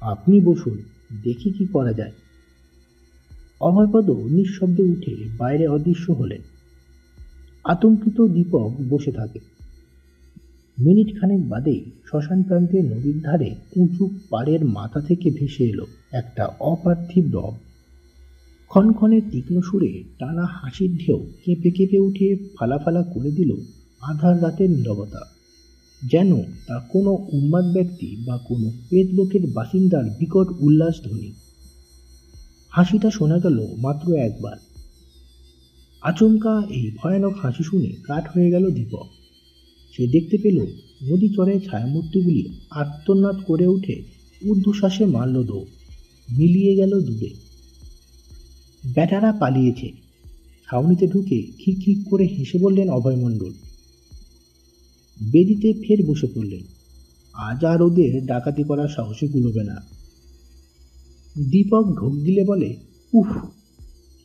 [0.00, 0.82] আপনি বসুন,
[1.22, 2.12] দেখি কি করা যায়।
[3.60, 6.40] অভয়পদ নিঃশব্দে উঠে বাইরে অদৃশ্য হলেন।
[7.64, 9.38] আতঙ্কিত দীপক বসে থাকে।
[10.78, 17.24] মিনিট খানেক বাদেই শ্মশান প্রান্তে নদীর ধারে উঁচু পাড়ের মাথা থেকে ভেসে এলো একটা অপার্থিব
[17.32, 17.54] রব।
[18.68, 23.56] ক্ষণক্ষণে তীক্ষ্ণ সুরে টানা হাসির ঢেউ কেঁপে কেঁপে উঠে ফালাফালা করে দিল
[24.00, 25.20] আধার রাতের নীরবতা।
[26.10, 31.32] যেন তা কোনো উন্মাদ ব্যক্তি বা কোনো পেট লোকের বাসিন্দার বিকট উল্লাস ধ্বনি।
[32.76, 34.56] হাসিটা শোনা গেল মাত্র একবার।
[36.02, 39.08] আচমকা এই ভয়ানক হাসি শুনে কাঠ হয়ে গেল দীপক।
[39.94, 40.58] সে দেখতে পেল
[41.02, 44.02] নদী চরে ছায়ামূর্তিগুলি আত্মনাদ করে উঠে
[44.48, 45.66] ঊর্ধ্বশ্বাসে মারল দো,
[46.38, 47.30] মিলিয়ে গেল দূরে।
[48.94, 49.88] ব্যাটারা পালিয়েছে।
[50.68, 53.52] ছাউনিতে ঢুকে খিক করে হেসে বললেন অভয়মণ্ডল
[55.32, 56.64] বেদিতে ফের বসে পড়লেন।
[57.34, 59.76] আজ আর ওদের ডাকাতি করার সাহসে কুলোবে না।
[61.38, 62.76] দীপক ঢোক দিলে বলে,
[63.12, 63.46] উফ,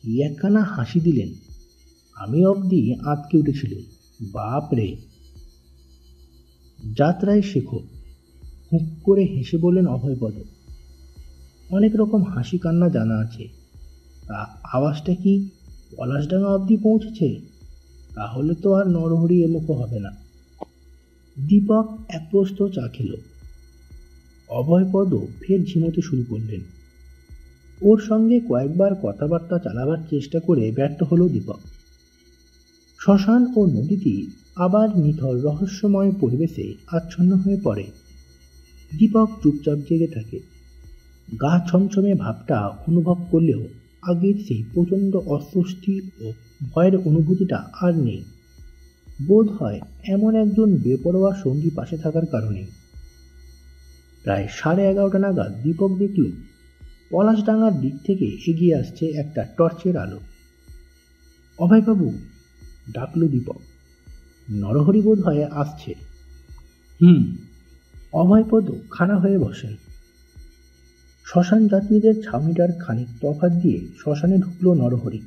[0.02, 1.28] কি একখানা হাসি দিলেন।
[2.14, 3.78] আমি অবধি আঁতকে উঠেছিল
[4.32, 4.96] বাপ রে!
[6.96, 7.80] যাত্রায় শেখো,
[8.72, 10.32] হুঁক করে হেসে বললেন অভয়পদ,
[11.70, 13.48] অনেক রকম হাসি কান্না জানা আছে।
[14.26, 15.48] তা আওয়াজটা কি
[15.96, 17.40] পলাশডাঙ্গা অবধি পৌঁছেছে?
[18.14, 20.10] তাহলে তো আর নরহরি এমুখো হবে না।
[21.38, 23.14] দীপক এক প্রস্ত চা খেল।
[24.48, 26.60] অভয়পদ ফের ঝিমোতে শুরু করলেন।
[27.82, 31.60] ওর সঙ্গে কয়েকবার কথাবার্তা চালাবার চেষ্টা করে ব্যর্থ হলো দীপক।
[33.00, 37.86] শ্মশান ও নদীটি আবার নিথর রহস্যময় পরিবেশে আচ্ছন্ন হয়ে পড়ে।
[38.98, 40.40] দীপক চুপচাপ জেগে থাকে।
[41.40, 43.60] গা ছমছমে ভাবটা অনুভব করলেও
[44.02, 46.32] আগের সেই প্রচণ্ড অস্বস্তি ও
[46.74, 48.24] ভয়ের অনুভূতিটা আর নেই।
[49.26, 52.66] বোধ হয় এমন একজন বেপরোয়া সঙ্গী পাশে থাকার কারণে।
[54.22, 56.24] প্রায় সাড়ে এগারোটা নাগাদ দীপক দেখল
[57.10, 60.20] পলাশডাঙ্গার দিক থেকে এগিয়ে আসছে একটা টর্চের আলো।
[61.58, 62.18] অভয়বাবু
[62.92, 63.60] ডাকল দীপক।
[64.50, 65.94] নরহরি বোধ হয়ে আসছে।
[67.02, 67.36] হুম,
[68.12, 69.76] অভয়পদ খাড়া হয়ে বসেন।
[71.26, 75.20] শ্মশান যাত্রীদের ছাউনিটার খানিক তফাত দিয়ে শ্মশানে ঢুকল নরহরি।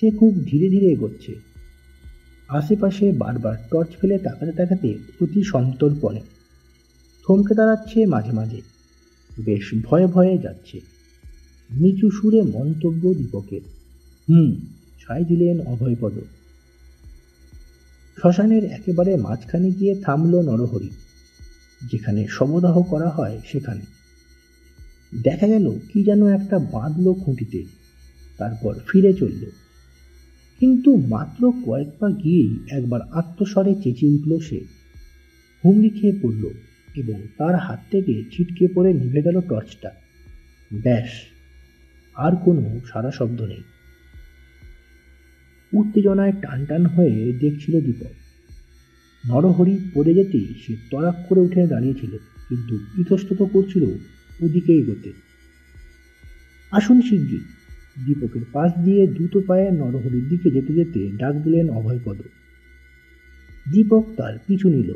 [0.00, 1.34] সে খুব ধীরে ধীরে এগোচ্ছে।
[2.48, 6.20] আশেপাশে বারবার টর্চ ফেলে তাকাতে তাকাতে অতি সন্তর্পণে।
[7.26, 8.60] থমকে দাঁড়াচ্ছে মাঝে মাঝে।
[9.38, 10.93] বেশ ভয়ে ভয়ে যাচ্ছে।
[11.78, 13.60] নিচু সুরে মন্তব্য দীপকের।
[14.28, 14.54] হুম,
[15.00, 16.12] ছাই দিলেন অভয়পদ।
[18.20, 20.90] শ্মশানের একেবারে মাঝখানে গিয়ে থামল নরহরি,
[21.90, 23.80] যেখানে শবদাহ করা হয় সেখানে।
[25.22, 27.64] দেখা গেল কি যেন একটা বাঁধল খুঁটিতে,
[28.38, 29.44] তারপর ফিরে চলল।
[30.60, 34.60] কিন্তু মাত্র কয়েক পা গিয়েই একবার আত্মস্বরে চেঁচিয়ে উঠল সে।
[35.64, 36.50] হুমড়ি খেয়ে পড়ল
[36.94, 39.90] এবং তার হাত থেকে ছিটকে পড়ে নিভে গেল টর্চটা।
[40.72, 41.08] ব্যাস
[42.16, 43.62] আর কোনো সারা শব্দ নেই।
[45.72, 48.14] উত্তেজনায় টান টান হয়ে দেখছিল দীপক।
[49.24, 52.12] নরহরি পড়ে যেতেই সে তরাক করে উঠে দাঁড়িয়েছিল,
[52.48, 53.84] কিন্তু ইতস্তত করছিল
[54.40, 55.10] ওদিকে এগোতে।
[56.72, 57.44] আসুন শিগগির
[58.06, 62.18] দীপকের পাশ দিয়ে দ্রুত পায়ে নরহরির দিকে যেতে যেতে ডাক দিলেন অভয়পদ।
[63.72, 64.90] দীপক তার পিছু নিল।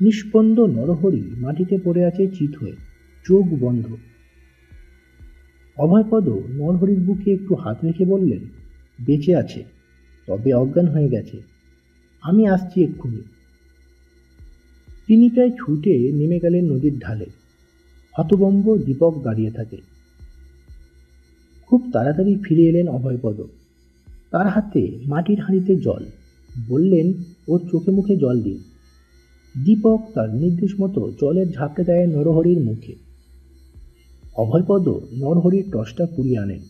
[0.00, 2.76] নিষ্পন্দ নরহরি মাটিতে পড়ে আছে চিত হয়ে,
[3.24, 3.86] চোখ বন্ধ।
[5.76, 8.38] অভয়পদ নরহরির বুকে একটু হাত রেখে বললেন,
[9.06, 9.64] বেঁচে আছে,
[10.26, 11.42] তবে অজ্ঞান হয়ে গেছে।
[12.22, 13.22] আমি আসছি এক্ষুনি।
[15.06, 17.26] তিনি প্রায় ছুটে নেমে গেলেন নদীর ঢালে।
[18.18, 19.76] হতবম্ব দীপক দাঁড়িয়ে থাকে।
[21.66, 23.42] খুব তাড়াতাড়ি ফিরে এলেন অভয়পদ
[24.30, 26.04] তার হাতে মাটির হাঁড়িতে জল।
[26.68, 27.12] বললেন,
[27.48, 28.58] ওর চোখে মুখে জল দিন।
[29.64, 33.11] দীপক তার নির্দেশ মতো জলের ঝাঁপটে দেয় নরহরির মুখে।
[34.36, 36.60] অভয়পদ নরহরির টর্চটা পুড়িয়ে আনেন।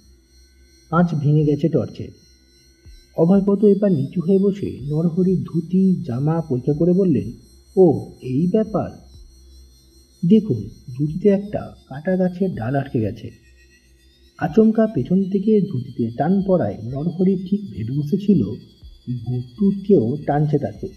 [0.90, 2.08] কাঁচ ভেঙে গেছে টর্চে।
[3.16, 7.32] অভয়পদ এবার নিচু হয়ে বসে নরহরির ধুতি, জামা পরীক্ষা করে বললেন,
[7.76, 8.90] ও, এই ব্যাপার?
[10.28, 13.30] দেখুন, ধুতিতে একটা কাটা গাছের ডাল আটকে গেছে।
[14.38, 18.44] আচমকা পেছন থেকে ধুতিতে টান পড়ায় নরহরি ঠিক ভেবে বসেছিল
[19.24, 20.88] ভুটুটকেও টানছে তাকে।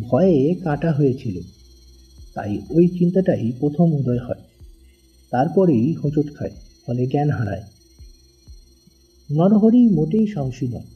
[0.00, 1.40] ভয়ে কাটা হয়েছিল।
[2.34, 4.35] তাই ওই চিন্তাটাই প্রথম উদয় হয়।
[5.30, 6.50] তারপরেই হোঁচট খায়,
[6.86, 7.62] ফলে জ্ঞান হারায়।
[9.30, 10.88] নরহরি মোটেই সাহসী নয়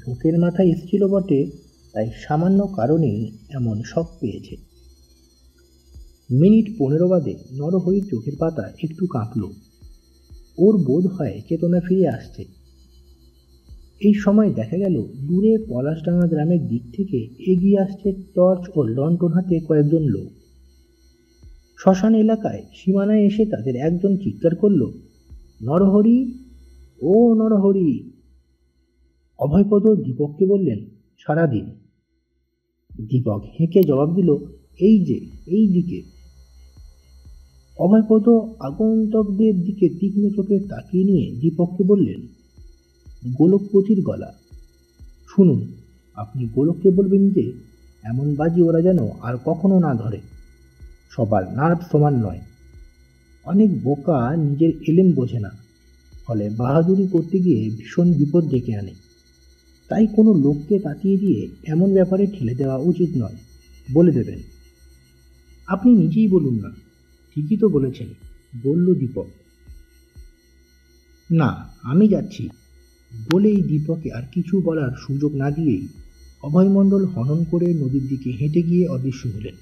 [0.00, 1.46] ঢোকের মাথায় এসেছিল বটে,
[1.92, 4.56] তাই সামান্য কারণেই এমন শখ পেয়েছে।
[6.30, 9.42] মিনিট পনেরো বাদে নরহরির চোখের পাতা একটু কাঁপল।
[10.58, 12.44] ওর বোধ হয় চেতনা ফিরে আসছে।
[14.00, 19.60] এই সময় দেখা গেল, দূরে পলাশডাঙ্গা গ্রামের দিক থেকে এগিয়ে আসছে টর্চ ও লন্ঠন হাতে
[19.60, 20.43] কয়েকজন লোক।
[21.78, 24.90] শ্মশান এলাকায় সীমানায় এসে তাদের একজন চিৎকার করল,
[25.62, 26.34] নরহরি,
[27.02, 28.10] ও নরহরি!
[29.38, 30.78] অভয়পদ দীপককে বললেন,
[31.26, 31.64] সারাদিন।
[33.00, 34.36] দীপক হেঁকে জবাব দিল,
[34.80, 36.02] এই যে, এই দিকে।
[37.78, 38.28] অভয়পদ
[38.60, 42.20] আগন্তকদের দিকে তীক্ষ্ণ চোখে তাকিয়ে নিয়ে দীপককে বললেন,
[43.38, 44.34] গোলকপতির গলা।
[45.36, 45.66] শুনুন,
[46.14, 47.52] আপনি গোলককে বলবেন যে,
[48.04, 50.33] এমন বাজি ওরা যেন আর কখনো না ধরে।
[51.12, 52.40] সবার, নার্ভ সমান নয়।
[53.44, 55.50] অনেক বোকা নিজের এলেম বোঝে না,
[56.26, 58.94] ফলে বাহাদুরি করতে গিয়ে ভীষণ বিপদ ডেকে আনে।
[59.90, 63.38] তাই কোনো লোককে তাকিয়ে দিয়ে এমন ব্যাপারে ঠেলে দেওয়া উচিত নয়,
[63.92, 64.40] বলে দেবেন।
[65.66, 66.70] আপনি নিজেই বলুন না,
[67.34, 68.08] ঠিকই তো বলেছেন,
[68.62, 69.28] বলল দীপক।
[71.30, 71.50] না,
[71.82, 72.48] আমি যাচ্ছি।
[73.32, 75.88] বলেই দীপকে আর কিছু বলার সুযোগ না দিয়েই
[76.42, 79.56] অভয়মণ্ডল হনন করে নদীর দিকে হেঁটে গিয়ে অদৃশ্য হলেন।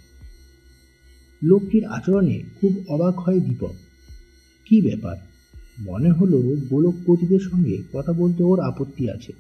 [1.43, 3.75] লোকটির আচরণে খুব অবাক হয় দীপক।
[4.65, 5.17] কি ব্যাপার?
[5.79, 6.39] মনে হলো
[6.71, 9.33] গোলকপতিদের সঙ্গে কথা বলতে ওর আপত্তি আছে।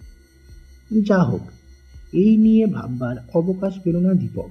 [1.01, 1.41] যা হোক,
[2.13, 4.51] এই নিয়ে ভাববার অবকাশ পেল না দীপক।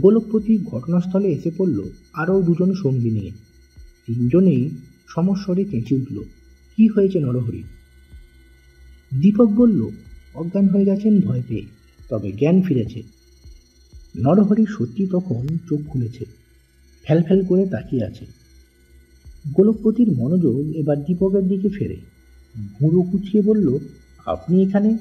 [0.00, 1.82] গোলকপতি ঘটনাস্থলে এসে পড়ল
[2.12, 3.30] আরও দুজন সঙ্গী নিয়ে।
[4.06, 4.70] তিনজনেই
[5.08, 6.22] সমস্বরে কেঁচে উঠল,
[6.76, 7.62] কি হয়েছে নরহরি?
[9.20, 9.90] দীপক বলল,
[10.34, 11.66] অজ্ঞান হয়ে গেছেন, ভয় পেয়ে,
[12.08, 13.02] তবে জ্ঞান ফিরেছে।
[14.16, 16.24] নরহরি সত্যি তখন চোখ খুলেছে
[17.04, 18.26] ফ্যাল ফ্যাল করে তাকিয়ে আছে।
[19.52, 21.96] গোলকপতির মনোযোগ এবার দীপকের দিকে ফেরে।
[22.78, 23.78] ভুঁড়ো কুচিয়ে বলল,
[24.26, 24.98] আপনি এখানে?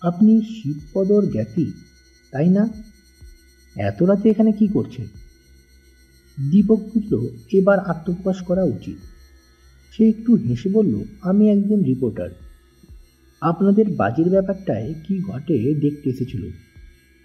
[0.00, 1.72] আপনি শিবপদর জ্ঞাতি,
[2.30, 2.68] তাই না?
[3.76, 5.06] এত রাতে এখানে কি করছেন?
[6.50, 8.96] দীপক বুঝল, এবার আত্মপ্রকাশ করা উচিত।
[9.92, 12.30] সে একটু হেসে বলল, আমি একজন রিপোর্টার।
[13.40, 16.50] আপনাদের বাজির ব্যাপারটায় কি ঘটে দেখতে এসেছিল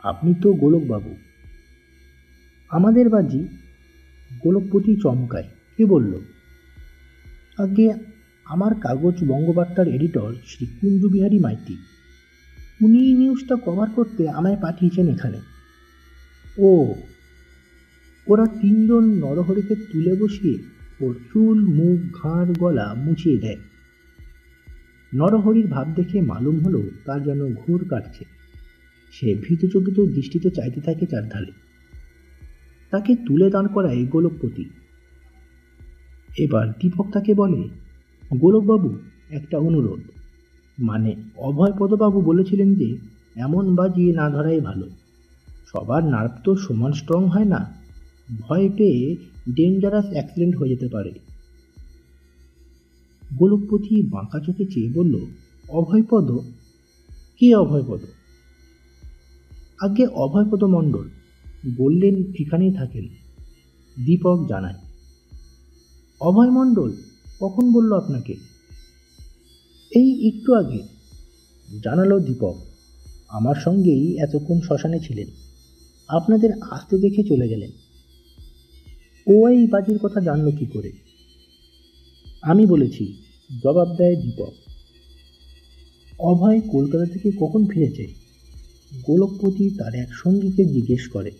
[0.05, 1.15] আপনি তো গোলকবাবু।
[2.69, 3.47] আমাদের বাজি
[4.43, 5.47] গোলকপতি চমকায়।
[5.77, 6.13] কে বলল?
[7.57, 7.93] আগে
[8.45, 11.77] আমার কাগজ বঙ্গবার্তার এডিটর শ্রী কুঞ্জবিহারী মাইতি।
[12.81, 15.41] উনি নিউজটা কভার করতে আমায় পাঠিয়েছেন এখানে।
[16.57, 16.95] ও,
[18.27, 20.57] ওরা তিনজন নরহরিকে তুলে বসিয়ে
[21.05, 23.57] ওর চুল মুখ, ঘাড়, গলা মুছিয়ে দেয়।
[25.15, 28.34] নরহরির ভাব দেখে মালুম হলো তার যেন ঘোর কাটছে।
[29.19, 31.51] সে ভীতচকিত দৃষ্টিতে চাইতে থাকে চারধারে
[32.91, 34.69] তাকে তুলে দান করায় গোলকপতি।
[36.37, 37.69] এবার দীপক তাকে বলে,
[38.37, 38.97] গোলকবাবু,
[39.29, 39.99] একটা অনুরোধ।
[40.79, 42.97] মানে অভয়পদবাবু বলেছিলেন যে,
[43.35, 44.89] এমন বাজিয়ে না ধরাই ভালো।
[45.67, 47.73] সবার নার্ভ তো সমান স্ট্রং হয় না।
[48.39, 49.15] ভয় পেয়ে
[49.55, 51.11] ডেঞ্জারাস অ্যাক্সিডেন্ট হয়ে যেতে পারে।
[53.37, 55.15] গোলকপতি বাঁকা চোখে চেয়ে বলল,
[55.69, 56.31] অভয়পদ?
[57.39, 57.99] কে অভয়পদ?
[59.79, 61.09] আগে অভয়পদ মণ্ডল
[61.77, 63.07] বললেন, এখানেই থাকেন।
[64.05, 64.79] দীপক জানায়,
[66.21, 66.91] অভয় মণ্ডল,
[67.39, 68.33] কখন বলল আপনাকে?
[69.91, 70.81] এই একটু আগে,
[71.83, 72.55] জানালো দীপক,
[73.29, 75.27] আমার সঙ্গেই এতক্ষণ শ্মশানে ছিলেন।
[76.07, 77.71] আপনাদের আসতে দেখে চলে গেলেন।
[79.27, 80.91] ও এই বাজির কথা জানলো কি করে?
[82.41, 83.13] আমি বলেছি,
[83.63, 84.53] জবাব দেয় দীপক,
[86.19, 88.24] অভয় কলকাতা থেকে কখন ফিরেছে?
[89.03, 91.31] গোলকপতি তার এক সঙ্গীকে জিজ্ঞেস করে।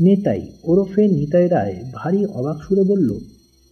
[0.00, 3.18] নেতাই ওরফে নিতাই রায় ভারী অবাক সুরে বলল,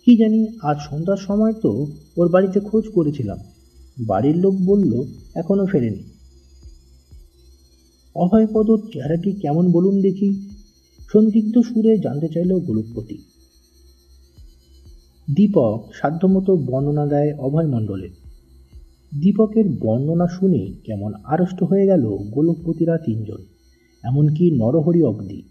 [0.05, 1.87] কি জানি, আজ সন্ধ্যার সময় তো
[2.17, 3.39] ওর বাড়িতে খোঁজ করেছিলাম।
[4.01, 6.03] বাড়ির লোক বলল, এখনও ফেরেনি।
[8.15, 10.51] অভয়পদর চেহারাটি কেমন বলুন দেখি।
[11.13, 13.19] সন্দিগ্ধ সুরে জানতে চাইল গোলকপতি।
[15.37, 18.24] দীপক সাধ্যমতো বর্ণনা দেয় অভয় মণ্ডলের
[19.21, 23.39] দীপকের বর্ণনা শুনে কেমন আড়ষ্ট হয়ে গেল গোলকপতিরা তিনজন,
[24.03, 25.43] এমনকি নরহরি অবধি।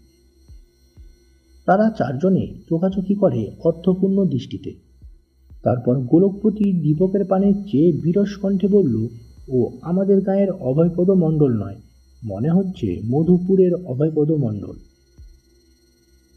[1.66, 4.74] তারা চারজনে চোখাচোখি করে অর্থপূর্ণ দৃষ্টিতে।
[5.62, 9.08] তারপর গোলকপতি দীপকের পানে চেয়ে বিরস কণ্ঠে বলল,
[9.48, 11.76] ও আমাদের গায়ের অভয়পদ মণ্ডল নয়,
[12.24, 14.76] মনে হচ্ছে মধুপুরের অভয়পদ মণ্ডল।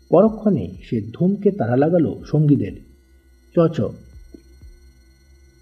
[0.09, 2.71] পরক্ষণে সে ধূমকে তারা লাগালো সঙ্গীদের।
[3.55, 3.81] চ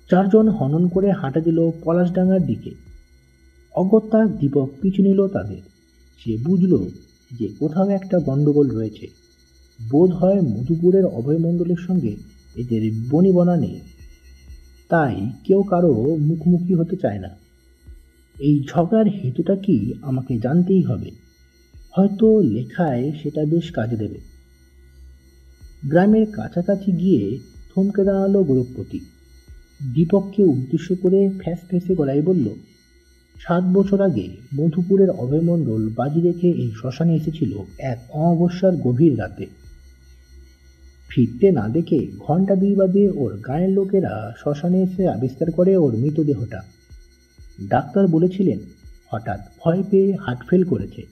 [0.09, 2.71] চারজন হনন করে হাঁটা দিল পলাশডাঙ্গার দিকে।
[3.75, 5.57] অগত্যা দীপক পিছু নিল তাদের।
[6.23, 6.85] সে বুঝল
[7.39, 9.07] যে কোথাও একটা গণ্ডগোল রয়েছে।
[9.89, 12.15] বোধ হয় মধুপুরের অভয়মণ্ডলের সঙ্গে
[12.55, 13.79] এদের বনিবনা নেই।
[14.89, 17.29] তাই কেউ কারও মুখোমুখি হতে চায় না।
[18.39, 21.11] এই ঝগড়ার হেতুটা কি আমাকে জানতেই হবে।
[21.91, 24.19] হয়তো লেখায় সেটা বেশ কাজে দেবে।
[25.85, 27.39] গ্রামের কাছাকাছি গিয়ে
[27.75, 28.99] থমকে দাঁড়াল গোরখপতি
[29.81, 32.49] দীপককে উদ্দেশ্য করে ফ্যাস ফেসে গলায় বলল,
[33.41, 39.45] সাত বছর আগে মধুপুরের অভয়মণ্ডল বাজি রেখে এই শ্মশানে এসেছিল এক অমাবস্যার গভীর রাতে।
[41.09, 46.63] ফিরতে না দেখে ঘণ্টা দুই বাদে ওর গায়ের লোকেরা শ্মশানে এসে আবিষ্কার করে ওর মৃতদেহটা।
[47.69, 48.59] ডাক্তার বলেছিলেন,
[49.11, 51.05] হঠাৎ ভয় পেয়ে হার্ট ফেল করেছে।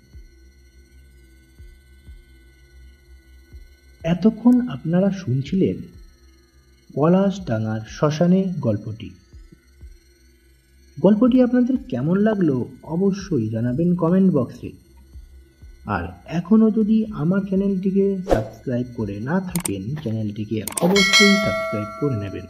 [4.04, 5.93] এতক্ষণ আপনারা শুনছিলেন
[6.94, 9.10] পলাশ ডাঙার শ্মশানে গল্পটি।
[10.98, 12.50] গল্পটি আপনাদের কেমন লাগল
[12.84, 14.72] অবশ্যই জানাবেন কমেন্ট বক্সে
[15.86, 16.04] আর
[16.40, 22.46] এখনও যদি আমার চ্যানেলটিকে সাবস্ক্রাইব করে না থাকেন চ্যানেলটিকে অবশ্যই সাবস্ক্রাইব করে নেবেন।